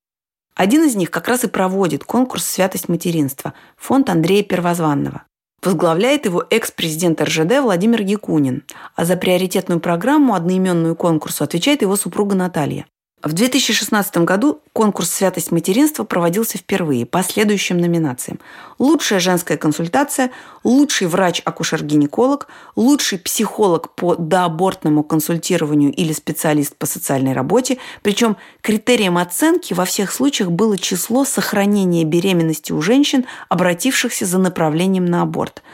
Один 0.57 0.85
из 0.85 0.97
них 0.97 1.12
как 1.12 1.29
раз 1.29 1.45
и 1.45 1.47
проводит 1.47 2.03
конкурс 2.03 2.47
«Святость 2.47 2.88
материнства»– 2.88 3.55
фонд 3.77 4.11
Андрея 4.11 4.43
Первозванного. 4.43 5.23
Возглавляет 5.62 6.25
его 6.25 6.45
экс-президент 6.51 7.23
РЖД 7.23 7.61
Владимир 7.62 8.01
Якунин, 8.01 8.64
а 8.97 9.05
за 9.05 9.14
приоритетную 9.14 9.79
программу, 9.79 10.35
одноименную 10.35 10.97
конкурсу, 10.97 11.45
отвечает 11.45 11.83
его 11.83 11.95
супруга 11.95 12.35
Наталья. 12.35 12.85
В 13.20 13.33
2016 13.33 14.18
году 14.18 14.61
конкурс 14.72 15.11
«Святость 15.11 15.50
материнства» 15.50 16.04
проводился 16.04 16.57
впервые 16.57 17.04
по 17.04 17.24
следующим 17.24 17.78
номинациям. 17.78 18.38
Лучшая 18.78 19.18
женская 19.18 19.57
консультация, 19.57 20.31
лучший 20.62 21.09
врач-акушер-гинеколог, 21.09 22.46
лучший 22.76 23.18
психолог 23.18 23.92
по 23.96 24.14
доабортному 24.14 25.02
консультированию 25.02 25.92
или 25.92 26.12
специалист 26.12 26.76
по 26.76 26.87
социальной 26.87 27.33
работе. 27.33 27.78
Причем 28.02 28.37
критерием 28.61 29.18
оценки 29.18 29.74
во 29.74 29.85
всех 29.85 30.12
случаях 30.12 30.52
было 30.52 30.78
число 30.78 31.24
сохранения 31.24 32.04
беременности 32.04 32.70
у 32.70 32.81
женщин, 32.81 33.26
обратившихся 33.48 34.26
за 34.26 34.38
направлением 34.38 35.07
на 35.07 35.22
аборт. 35.22 35.64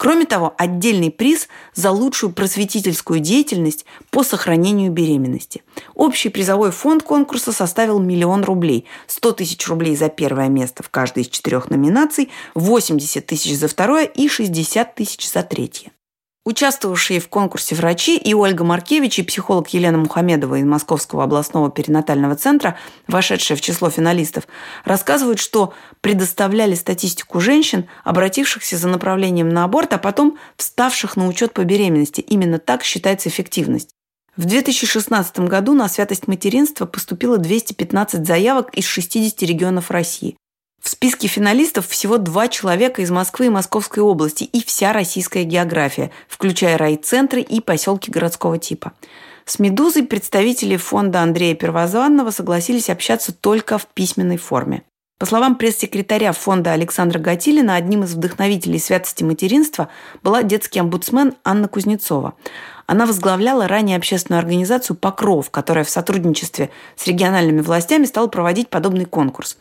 Кроме 0.00 0.24
того, 0.24 0.54
отдельный 0.56 1.10
приз 1.10 1.46
за 1.74 1.90
лучшую 1.90 2.32
просветительскую 2.32 3.20
деятельность 3.20 3.84
по 4.08 4.22
сохранению 4.22 4.90
беременности. 4.90 5.62
Общий 5.94 6.30
призовой 6.30 6.70
фонд 6.70 7.02
конкурса 7.02 7.52
составил 7.52 7.98
миллион 7.98 8.42
рублей. 8.42 8.86
100 9.08 9.32
тысяч 9.32 9.68
рублей 9.68 9.94
за 9.94 10.08
первое 10.08 10.48
место 10.48 10.82
в 10.82 10.88
каждой 10.88 11.24
из 11.24 11.28
четырех 11.28 11.68
номинаций, 11.68 12.30
80 12.54 13.26
тысяч 13.26 13.54
за 13.58 13.68
второе 13.68 14.06
и 14.06 14.26
60 14.26 14.94
тысяч 14.94 15.30
за 15.30 15.42
третье. 15.42 15.92
Участвовавшие 16.50 17.20
в 17.20 17.28
конкурсе 17.28 17.76
врачи 17.76 18.16
и 18.18 18.34
Ольга 18.34 18.64
Маркевич, 18.64 19.20
и 19.20 19.22
психолог 19.22 19.68
Елена 19.68 19.98
Мухамедова 19.98 20.56
из 20.56 20.64
Московского 20.64 21.22
областного 21.22 21.70
перинатального 21.70 22.34
центра, 22.34 22.76
вошедшие 23.06 23.56
в 23.56 23.60
число 23.60 23.88
финалистов, 23.88 24.48
рассказывают, 24.84 25.38
что 25.38 25.72
предоставляли 26.00 26.74
статистику 26.74 27.38
женщин, 27.38 27.88
обратившихся 28.02 28.76
за 28.76 28.88
направлением 28.88 29.48
на 29.50 29.62
аборт, 29.62 29.92
а 29.92 29.98
потом 29.98 30.38
вставших 30.56 31.14
на 31.14 31.28
учет 31.28 31.52
по 31.52 31.62
беременности. 31.62 32.20
Именно 32.20 32.58
так 32.58 32.82
считается 32.82 33.28
эффективность. 33.28 33.90
В 34.36 34.44
2016 34.44 35.38
году 35.40 35.74
на 35.74 35.88
святость 35.88 36.26
материнства 36.26 36.84
поступило 36.84 37.38
215 37.38 38.26
заявок 38.26 38.74
из 38.74 38.86
60 38.86 39.40
регионов 39.42 39.92
России. 39.92 40.36
В 40.80 40.88
списке 40.88 41.28
финалистов 41.28 41.86
всего 41.88 42.16
два 42.16 42.48
человека 42.48 43.02
из 43.02 43.10
Москвы 43.10 43.46
и 43.46 43.50
Московской 43.50 44.02
области 44.02 44.44
и 44.44 44.64
вся 44.64 44.92
российская 44.94 45.44
география, 45.44 46.10
включая 46.26 46.78
райцентры 46.78 47.42
и 47.42 47.60
поселки 47.60 48.10
городского 48.10 48.58
типа. 48.58 48.92
С 49.44 49.58
«Медузой» 49.58 50.04
представители 50.04 50.76
фонда 50.76 51.20
Андрея 51.22 51.54
Первозванного 51.54 52.30
согласились 52.30 52.88
общаться 52.88 53.32
только 53.32 53.76
в 53.76 53.86
письменной 53.88 54.38
форме. 54.38 54.82
По 55.18 55.26
словам 55.26 55.56
пресс-секретаря 55.56 56.32
фонда 56.32 56.72
Александра 56.72 57.18
Гатилина, 57.18 57.74
одним 57.74 58.04
из 58.04 58.14
вдохновителей 58.14 58.78
святости 58.78 59.22
материнства 59.22 59.90
была 60.22 60.42
детский 60.42 60.80
омбудсмен 60.80 61.34
Анна 61.44 61.68
Кузнецова. 61.68 62.32
Она 62.90 63.06
возглавляла 63.06 63.68
ранее 63.68 63.96
общественную 63.96 64.40
организацию 64.40 64.96
«Покров», 64.96 65.48
которая 65.50 65.84
в 65.84 65.90
сотрудничестве 65.90 66.70
с 66.96 67.06
региональными 67.06 67.60
властями 67.60 68.04
стала 68.04 68.26
проводить 68.26 68.68
подобный 68.68 69.04
конкурс. 69.04 69.58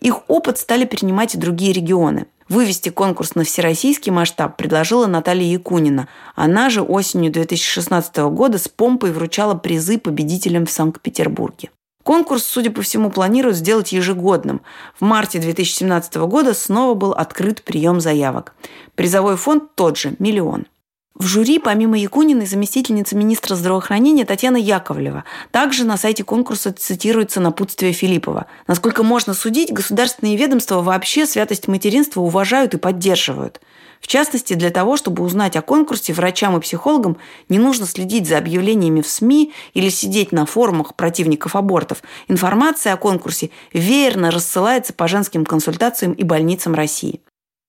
Их 0.00 0.22
опыт 0.28 0.56
стали 0.56 0.86
перенимать 0.86 1.34
и 1.34 1.38
другие 1.38 1.74
регионы. 1.74 2.24
Вывести 2.48 2.88
конкурс 2.88 3.34
на 3.34 3.44
всероссийский 3.44 4.10
масштаб 4.10 4.56
предложила 4.56 5.06
Наталья 5.06 5.44
Якунина. 5.44 6.08
Она 6.34 6.70
же 6.70 6.80
осенью 6.80 7.30
2016 7.30 8.16
года 8.30 8.56
с 8.56 8.66
помпой 8.66 9.12
вручала 9.12 9.52
призы 9.52 9.98
победителям 9.98 10.64
в 10.64 10.70
Санкт-Петербурге. 10.70 11.68
Конкурс, 12.02 12.44
судя 12.44 12.70
по 12.70 12.80
всему, 12.80 13.10
планируют 13.10 13.58
сделать 13.58 13.92
ежегодным. 13.92 14.62
В 14.98 15.04
марте 15.04 15.38
2017 15.38 16.16
года 16.16 16.54
снова 16.54 16.94
был 16.94 17.12
открыт 17.12 17.62
прием 17.62 18.00
заявок. 18.00 18.54
Призовой 18.94 19.36
фонд 19.36 19.74
тот 19.74 19.98
же– 19.98 20.14
миллион. 20.18 20.64
В 21.20 21.26
жюри, 21.26 21.58
помимо 21.58 21.98
Якуниной, 21.98 22.46
заместительница 22.46 23.14
министра 23.14 23.54
здравоохранения 23.54 24.24
Татьяна 24.24 24.56
Яковлева. 24.56 25.24
Также 25.50 25.84
на 25.84 25.98
сайте 25.98 26.24
конкурса 26.24 26.72
цитируется 26.72 27.40
напутствие 27.40 27.92
Филиппова. 27.92 28.46
Насколько 28.66 29.02
можно 29.02 29.34
судить, 29.34 29.70
государственные 29.70 30.36
ведомства 30.36 30.80
вообще 30.80 31.26
святость 31.26 31.68
материнства 31.68 32.22
уважают 32.22 32.72
и 32.72 32.78
поддерживают. 32.78 33.60
В 34.00 34.06
частности, 34.06 34.54
для 34.54 34.70
того, 34.70 34.96
чтобы 34.96 35.22
узнать 35.22 35.56
о 35.56 35.62
конкурсе, 35.62 36.14
врачам 36.14 36.56
и 36.56 36.60
психологам 36.60 37.18
не 37.50 37.58
нужно 37.58 37.84
следить 37.84 38.26
за 38.26 38.38
объявлениями 38.38 39.02
в 39.02 39.06
СМИ 39.06 39.52
или 39.74 39.90
сидеть 39.90 40.32
на 40.32 40.46
форумах 40.46 40.94
противников 40.94 41.54
абортов. 41.54 42.02
Информация 42.28 42.94
о 42.94 42.96
конкурсе 42.96 43.50
веерно 43.74 44.30
рассылается 44.30 44.94
по 44.94 45.06
женским 45.06 45.44
консультациям 45.44 46.12
и 46.12 46.22
больницам 46.22 46.74
России. 46.74 47.20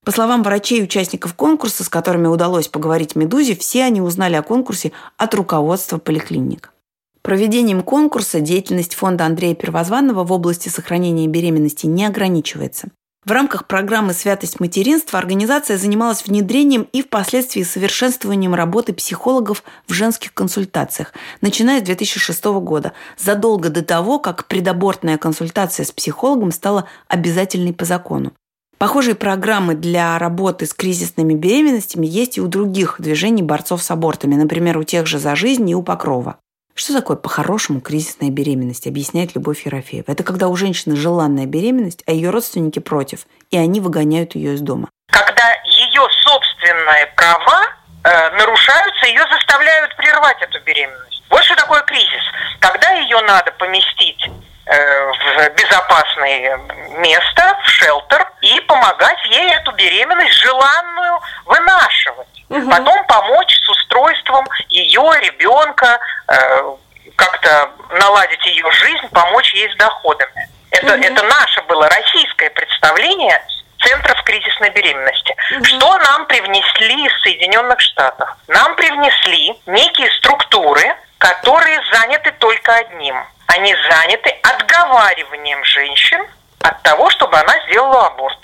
По 0.03 0.11
словам 0.11 0.41
врачей 0.41 0.79
и 0.79 0.83
участников 0.83 1.35
конкурса, 1.35 1.83
с 1.83 1.89
которыми 1.89 2.25
удалось 2.25 2.67
поговорить 2.67 3.15
«Медузе», 3.15 3.55
все 3.55 3.83
они 3.83 4.01
узнали 4.01 4.35
о 4.35 4.41
конкурсе 4.41 4.91
от 5.17 5.35
руководства 5.35 5.99
поликлиник. 5.99 6.73
Проведением 7.21 7.83
конкурса 7.83 8.39
деятельность 8.39 8.95
фонда 8.95 9.25
Андрея 9.25 9.53
Первозванного 9.53 10.23
в 10.23 10.31
области 10.31 10.69
сохранения 10.69 11.27
беременности 11.27 11.85
не 11.85 12.03
ограничивается. 12.03 12.87
В 13.23 13.31
рамках 13.31 13.67
программы 13.67 14.13
«Святость 14.13 14.59
материнства» 14.59 15.19
организация 15.19 15.77
занималась 15.77 16.25
внедрением 16.25 16.87
и 16.91 17.03
впоследствии 17.03 17.61
совершенствованием 17.61 18.55
работы 18.55 18.93
психологов 18.93 19.63
в 19.87 19.93
женских 19.93 20.33
консультациях, 20.33 21.13
начиная 21.41 21.81
с 21.81 21.83
2006 21.83 22.43
года, 22.45 22.93
задолго 23.19 23.69
до 23.69 23.83
того, 23.83 24.17
как 24.17 24.47
предабортная 24.47 25.19
консультация 25.19 25.85
с 25.85 25.91
психологом 25.91 26.51
стала 26.51 26.87
обязательной 27.07 27.73
по 27.73 27.85
закону. 27.85 28.33
Похожие 28.81 29.13
программы 29.13 29.75
для 29.75 30.17
работы 30.17 30.65
с 30.65 30.73
кризисными 30.73 31.35
беременностями 31.35 32.07
есть 32.07 32.39
и 32.39 32.41
у 32.41 32.47
других 32.47 32.95
движений 32.97 33.43
борцов 33.43 33.83
с 33.83 33.91
абортами, 33.91 34.33
например, 34.33 34.79
у 34.79 34.83
тех 34.83 35.05
же 35.05 35.19
«За 35.19 35.35
жизнь» 35.35 35.69
и 35.69 35.75
у 35.75 35.83
«Покрова». 35.83 36.37
Что 36.73 36.95
такое 36.95 37.15
по-хорошему 37.15 37.79
кризисная 37.79 38.31
беременность, 38.31 38.87
объясняет 38.87 39.35
Любовь 39.35 39.67
Ерофеева. 39.67 40.05
Это 40.07 40.23
когда 40.23 40.47
у 40.47 40.55
женщины 40.55 40.95
желанная 40.95 41.45
беременность, 41.45 42.01
а 42.07 42.11
ее 42.11 42.31
родственники 42.31 42.79
против, 42.79 43.27
и 43.51 43.57
они 43.57 43.79
выгоняют 43.79 44.33
ее 44.33 44.55
из 44.55 44.61
дома. 44.61 44.89
Когда 45.11 45.47
ее 45.63 46.01
собственные 46.23 47.05
права 47.15 47.61
э, 48.03 48.35
нарушаются, 48.35 49.05
ее 49.05 49.21
заставляют 49.31 49.95
прервать 49.95 50.41
эту 50.41 50.59
беременность. 50.65 51.21
Вот 51.29 51.43
что 51.43 51.55
такое 51.55 51.83
кризис. 51.83 52.23
Когда 52.59 52.89
ее 52.93 53.21
надо 53.27 53.51
поместить 53.59 54.25
в 54.71 55.49
безопасное 55.49 56.57
место, 56.97 57.57
в 57.63 57.69
шелтер, 57.69 58.25
и 58.41 58.59
помогать 58.61 59.19
ей 59.25 59.53
эту 59.55 59.71
беременность 59.73 60.33
желанную 60.33 61.19
вынашивать. 61.45 62.27
Угу. 62.49 62.69
Потом 62.69 63.05
помочь 63.05 63.53
с 63.53 63.69
устройством 63.69 64.45
ее 64.69 65.03
ребенка, 65.21 65.99
э, 66.27 66.75
как-то 67.15 67.71
наладить 67.91 68.45
ее 68.45 68.69
жизнь, 68.71 69.07
помочь 69.11 69.53
ей 69.53 69.69
с 69.71 69.75
доходами. 69.77 70.49
Это, 70.71 70.95
угу. 70.95 71.03
это 71.03 71.23
наше 71.23 71.61
было 71.63 71.89
российское 71.89 72.49
представление 72.49 73.41
центров 73.79 74.23
кризисной 74.23 74.69
беременности. 74.69 75.35
Угу. 75.55 75.65
Что 75.65 75.97
нам 75.97 76.25
привнесли 76.27 77.05
из 77.05 77.21
Соединенных 77.23 77.79
Штатов? 77.81 78.29
Нам 78.47 78.75
привнесли 78.75 79.53
некие 79.65 80.09
структуры, 80.17 80.95
которые 81.21 81.79
заняты 81.93 82.31
только 82.39 82.73
одним– 82.75 83.15
они 83.47 83.75
заняты 83.89 84.29
отговариванием 84.43 85.63
женщин 85.65 86.25
от 86.61 86.81
того, 86.83 87.09
чтобы 87.09 87.37
она 87.37 87.53
сделала 87.67 88.07
аборт. 88.07 88.37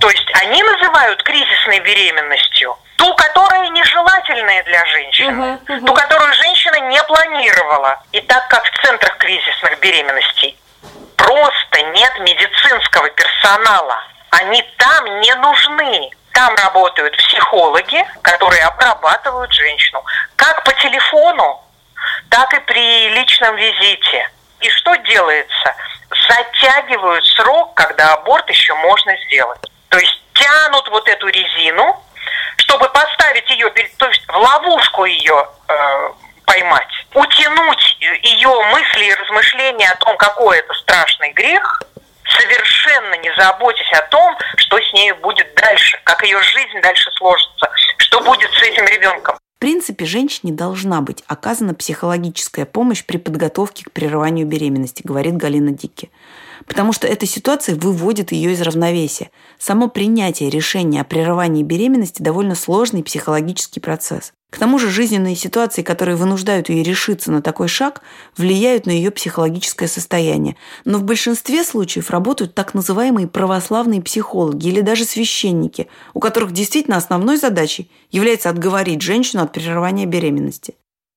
То 0.00 0.10
есть 0.10 0.26
они 0.42 0.62
называют 0.62 1.22
кризисной 1.22 1.78
беременностью 1.80 2.76
ту, 2.96 3.14
которая 3.14 3.68
нежелательная 3.68 4.62
для 4.64 4.84
женщины, 4.86 5.30
Мгм, 5.30 5.60
мгм. 5.68 5.86
ту, 5.86 5.94
которую 5.94 6.32
женщина 6.34 6.80
не 6.80 7.02
планировала. 7.04 8.02
И 8.12 8.20
так 8.22 8.48
как 8.48 8.64
в 8.64 8.82
центрах 8.84 9.16
кризисных 9.18 9.78
беременностей 9.78 10.58
просто 11.16 11.82
нет 11.82 12.18
медицинского 12.18 13.08
персонала, 13.10 14.02
они 14.30 14.62
там 14.78 15.20
не 15.20 15.34
нужны. 15.36 16.10
Там 16.32 16.54
работают 16.56 17.16
психологи, 17.16 18.04
которые 18.22 18.64
обрабатывают 18.64 19.52
женщину 19.52 20.04
как 20.36 20.64
по 20.64 20.72
телефону, 20.72 21.62
так 22.30 22.54
и 22.54 22.60
при 22.60 23.08
личном 23.10 23.56
визите. 23.56 24.30
И 24.60 24.70
что 24.70 24.94
делается? 24.96 25.74
Затягивают 26.28 27.26
срок, 27.26 27.74
когда 27.74 28.14
аборт 28.14 28.48
еще 28.48 28.74
можно 28.74 29.14
сделать. 29.26 29.60
То 29.88 29.98
есть 29.98 30.22
тянут 30.34 30.88
вот 30.88 31.08
эту 31.08 31.26
резину, 31.28 32.02
чтобы 32.56 32.88
поставить 32.90 33.48
ее, 33.50 33.68
то 33.70 34.06
есть 34.06 34.26
в 34.26 34.36
ловушку 34.36 35.04
ее 35.04 35.48
э, 35.68 36.10
поймать, 36.44 37.06
утянуть 37.14 37.96
ее 38.00 38.64
мысли 38.72 39.04
и 39.04 39.14
размышления 39.14 39.90
о 39.90 39.96
том, 39.96 40.16
какой 40.16 40.58
это 40.58 40.72
страшный 40.74 41.32
грех, 41.32 41.82
совершенно 42.24 43.14
не 43.16 43.34
заботясь 43.34 43.92
о 43.92 44.02
том, 44.02 44.36
что 44.56 44.78
с 44.80 44.92
ней 44.92 45.12
будет 45.12 45.52
дальше, 45.54 45.98
как 46.04 46.22
ее 46.22 46.40
жизнь 46.42 46.80
дальше 46.80 47.10
сложится, 47.12 47.70
что 47.98 48.20
будет 48.20 48.50
с 48.52 48.62
этим 48.62 48.84
ребенком. 48.86 49.36
В 49.60 49.68
принципе, 49.70 50.06
женщине 50.06 50.54
должна 50.54 51.02
быть 51.02 51.22
оказана 51.26 51.74
психологическая 51.74 52.64
помощь 52.64 53.04
при 53.04 53.18
подготовке 53.18 53.84
к 53.84 53.92
прерыванию 53.92 54.46
беременности, 54.46 55.02
говорит 55.04 55.36
Галина 55.36 55.72
Дикки. 55.72 56.10
Потому 56.66 56.94
что 56.94 57.06
эта 57.06 57.26
ситуация 57.26 57.74
выводит 57.76 58.32
ее 58.32 58.52
из 58.52 58.62
равновесия. 58.62 59.30
Само 59.58 59.88
принятие 59.88 60.48
решения 60.48 61.02
о 61.02 61.04
прерывании 61.04 61.62
беременности 61.62 62.22
довольно 62.22 62.54
сложный 62.54 63.02
психологический 63.02 63.80
процесс. 63.80 64.32
К 64.50 64.58
тому 64.58 64.78
же 64.80 64.90
жизненные 64.90 65.36
ситуации, 65.36 65.82
которые 65.82 66.16
вынуждают 66.16 66.68
ее 66.68 66.82
решиться 66.82 67.30
на 67.30 67.40
такой 67.40 67.68
шаг, 67.68 68.02
влияют 68.36 68.84
на 68.84 68.90
ее 68.90 69.12
психологическое 69.12 69.86
состояние. 69.86 70.56
Но 70.84 70.98
в 70.98 71.04
большинстве 71.04 71.62
случаев 71.62 72.10
работают 72.10 72.54
так 72.54 72.74
называемые 72.74 73.28
православные 73.28 74.02
психологи 74.02 74.66
или 74.66 74.80
даже 74.80 75.04
священники, 75.04 75.86
у 76.14 76.20
которых 76.20 76.52
действительно 76.52 76.96
основной 76.96 77.36
задачей 77.36 77.90
является 78.10 78.50
отговорить 78.50 79.02
женщину 79.02 79.44
от 79.44 79.52
прерывания 79.52 80.06
беременности. 80.06 80.74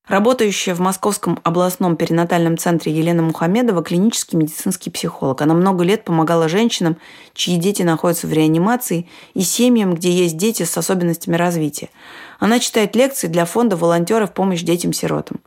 Работающая 0.08 0.76
в 0.76 0.82
Московском 0.82 1.40
областном 1.44 1.96
перинатальном 1.96 2.58
центре 2.58 2.92
Елена 2.92 3.22
Мухамедова– 3.24 3.82
клинический 3.84 4.38
медицинский 4.38 4.90
психолог. 4.90 5.42
Она 5.42 5.54
много 5.54 5.86
лет 5.86 6.04
помогала 6.04 6.50
женщинам, 6.50 6.98
чьи 7.34 7.56
дети 7.56 7.84
находятся 7.84 8.28
в 8.28 8.34
реанимации, 8.34 9.08
и 9.34 9.44
семьям, 9.44 9.96
где 9.96 10.12
есть 10.12 10.36
дети 10.36 10.64
с 10.64 10.78
особенностями 10.78 11.38
развития. 11.38 11.90
Она 12.40 12.60
читает 12.60 12.98
лекции 12.98 13.28
для 13.28 13.46
фонда 13.46 13.78
волонтеров 13.78 14.34
помощь 14.34 14.62
детям-сиротам. 14.64 15.40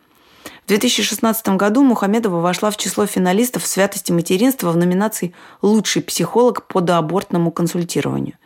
В 0.65 0.69
2016 0.69 1.49
году 1.51 1.83
Мухамедова 1.83 2.41
вошла 2.41 2.71
в 2.71 2.79
число 2.79 3.05
финалистов 3.05 3.67
«Святости 3.67 4.11
материнства» 4.11 4.71
в 4.71 4.77
номинации 4.79 5.35
«Лучший 5.61 6.01
психолог 6.01 6.67
по 6.67 6.81
доабортному 6.81 7.51
консультированию». 7.53 8.39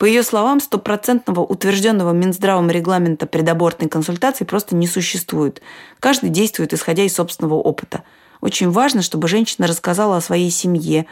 По 0.00 0.06
ее 0.06 0.22
словам, 0.22 0.60
стопроцентного 0.60 1.40
утвержденного 1.40 2.12
Минздравом 2.12 2.70
регламента 2.70 3.26
предабортной 3.26 3.90
консультации 3.90 4.44
просто 4.44 4.74
не 4.74 4.86
существует. 4.86 5.60
Каждый 5.98 6.30
действует 6.30 6.72
исходя 6.72 7.02
из 7.02 7.14
собственного 7.14 7.56
опыта. 7.56 8.02
Очень 8.40 8.70
важно, 8.70 9.02
чтобы 9.02 9.28
женщина 9.28 9.66
рассказала 9.66 10.16
о 10.16 10.22
своей 10.22 10.50
семье, 10.50 11.04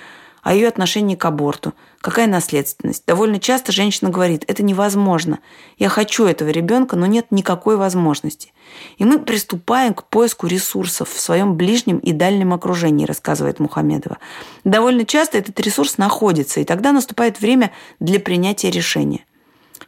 о 0.42 0.54
ее 0.54 0.68
отношении 0.68 1.16
к 1.16 1.24
аборту, 1.24 1.74
какая 2.00 2.26
наследственность. 2.26 3.04
Довольно 3.06 3.38
часто 3.38 3.72
женщина 3.72 4.10
говорит, 4.10 4.44
это 4.46 4.62
невозможно. 4.62 5.38
Я 5.78 5.88
хочу 5.88 6.26
этого 6.26 6.48
ребенка, 6.50 6.96
но 6.96 7.06
нет 7.06 7.26
никакой 7.30 7.76
возможности. 7.76 8.52
И 8.96 9.04
мы 9.04 9.18
приступаем 9.18 9.94
к 9.94 10.04
поиску 10.04 10.46
ресурсов 10.46 11.10
в 11.10 11.20
своем 11.20 11.56
ближнем 11.56 11.98
и 11.98 12.12
дальнем 12.12 12.52
окружении, 12.52 13.06
рассказывает 13.06 13.60
Мухамедова. 13.60 14.18
Довольно 14.64 15.04
часто 15.04 15.38
этот 15.38 15.58
ресурс 15.60 15.98
находится, 15.98 16.60
и 16.60 16.64
тогда 16.64 16.92
наступает 16.92 17.40
время 17.40 17.72
для 18.00 18.20
принятия 18.20 18.70
решения. 18.70 19.24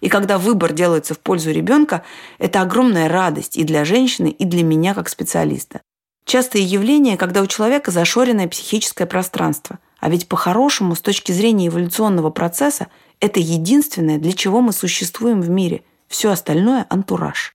И 0.01 0.09
когда 0.09 0.38
выбор 0.38 0.72
делается 0.72 1.14
в 1.14 1.18
пользу 1.18 1.51
ребенка, 1.51 2.05
это 2.38 2.62
огромная 2.62 3.09
радость 3.09 3.57
и 3.57 3.64
для 3.64 3.84
женщины, 3.84 4.28
и 4.28 4.44
для 4.44 4.62
меня 4.62 4.94
как 4.94 5.09
специалиста. 5.09 5.82
Частое 6.24 6.62
явление, 6.62 7.16
когда 7.16 7.42
у 7.42 7.46
человека 7.46 7.90
зашоренное 7.90 8.48
психическое 8.48 9.07
пространство. 9.07 9.78
А 10.01 10.09
ведь 10.09 10.28
по-хорошему, 10.28 10.94
с 10.94 11.01
точки 11.01 11.32
зрения 11.32 11.68
эволюционного 11.68 12.30
процесса, 12.30 12.88
это 13.20 13.38
единственное, 13.38 14.18
для 14.18 14.32
чего 14.32 14.61
мы 14.61 14.72
существуем 14.72 15.40
в 15.42 15.51
мире. 15.51 15.82
Все 16.09 16.30
остальное– 16.30 16.86
антураж. 16.90 17.55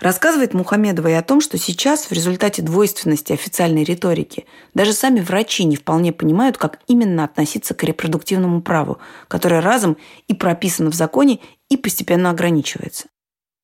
Рассказывает 0.00 0.54
Мухамедова 0.54 1.08
и 1.08 1.12
о 1.12 1.24
том, 1.24 1.40
что 1.40 1.58
сейчас 1.58 2.04
в 2.04 2.12
результате 2.12 2.62
двойственности 2.62 3.32
официальной 3.32 3.82
риторики 3.82 4.46
даже 4.72 4.92
сами 4.92 5.18
врачи 5.18 5.64
не 5.64 5.74
вполне 5.74 6.12
понимают, 6.12 6.56
как 6.56 6.78
именно 6.86 7.24
относиться 7.24 7.74
к 7.74 7.82
репродуктивному 7.82 8.62
праву, 8.62 8.98
которое 9.26 9.60
разом 9.60 9.96
и 10.28 10.34
прописано 10.34 10.92
в 10.92 10.94
законе, 10.94 11.40
и 11.68 11.76
постепенно 11.76 12.30
ограничивается. 12.30 13.08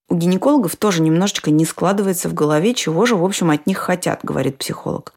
У 0.09 0.17
гинекологов 0.17 0.75
тоже 0.75 1.03
немножечко 1.03 1.53
не 1.53 1.65
складывается 1.65 2.29
в 2.29 2.35
голове, 2.35 2.75
чего 2.75 3.07
же, 3.07 3.15
в 3.15 3.25
общем, 3.25 3.51
от 3.51 3.69
них 3.69 3.79
хотят, 3.79 4.21
говорит 4.25 4.59
психолог. 4.59 5.15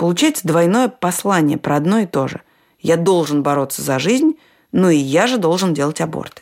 Получается 0.00 0.48
двойное 0.48 0.88
послание 0.88 1.58
про 1.58 1.76
одно 1.76 1.98
и 1.98 2.06
то 2.06 2.26
же. 2.26 2.40
Я 2.78 2.96
должен 2.96 3.42
бороться 3.42 3.82
за 3.82 3.98
жизнь, 3.98 4.38
но 4.72 4.88
и 4.88 4.96
я 4.96 5.26
же 5.26 5.36
должен 5.36 5.74
делать 5.74 6.00
аборты. 6.00 6.40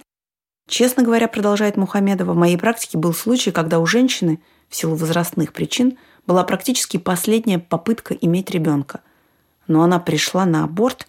Честно 0.69 1.03
говоря, 1.03 1.27
продолжает 1.27 1.77
Мухамедова, 1.77 2.35
в 2.35 2.37
моей 2.37 2.57
практике 2.57 2.99
был 2.99 3.13
случай, 3.13 3.51
когда 3.51 3.81
у 3.81 3.87
женщины, 3.87 4.39
в 4.69 4.77
силу 4.77 4.95
возрастных 4.95 5.53
причин, 5.53 5.99
была 6.25 6.45
практически 6.45 6.99
последняя 6.99 7.59
попытка 7.59 8.15
иметь 8.15 8.49
ребенка. 8.53 9.01
Но 9.67 9.83
она 9.83 9.99
пришла 9.99 10.47
на 10.47 10.63
аборт, 10.63 11.09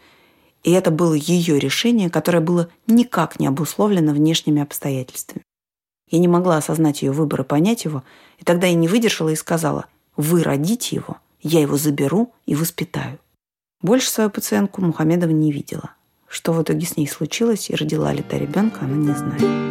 и 0.64 0.72
это 0.72 0.89
было 0.89 1.14
ее 1.14 1.60
решение, 1.60 2.10
которое 2.10 2.39
было 2.39 2.70
никак 2.88 3.39
не 3.39 3.45
обусловлено 3.45 4.12
внешними 4.12 4.64
обстоятельствами. 4.64 5.43
Я 6.10 6.18
не 6.18 6.28
могла 6.28 6.58
осознать 6.58 7.04
ее 7.04 7.12
выбор 7.12 7.41
и 7.41 7.43
понять 7.43 7.86
его, 7.86 8.02
и 8.39 8.43
тогда 8.43 8.66
я 8.66 8.74
не 8.74 8.88
выдержала 8.88 9.30
и 9.30 9.36
сказала, 9.36 9.86
вы 10.18 10.41
родите 10.41 10.95
его, 10.95 11.18
я 11.41 11.61
его 11.61 11.77
заберу 11.77 12.33
и 12.45 12.55
воспитаю. 12.55 13.19
Больше 13.81 14.09
свою 14.09 14.29
пациентку 14.29 14.81
Мухамедова 14.81 15.31
не 15.31 15.51
видела. 15.51 15.91
Что 16.27 16.53
в 16.53 16.61
итоге 16.61 16.85
с 16.85 16.97
ней 16.97 17.07
случилось 17.07 17.69
и 17.69 17.75
родила 17.75 18.13
ли 18.13 18.21
та 18.21 18.37
ребенка, 18.37 18.81
она 18.81 18.95
не 18.95 19.13
знает. 19.13 19.69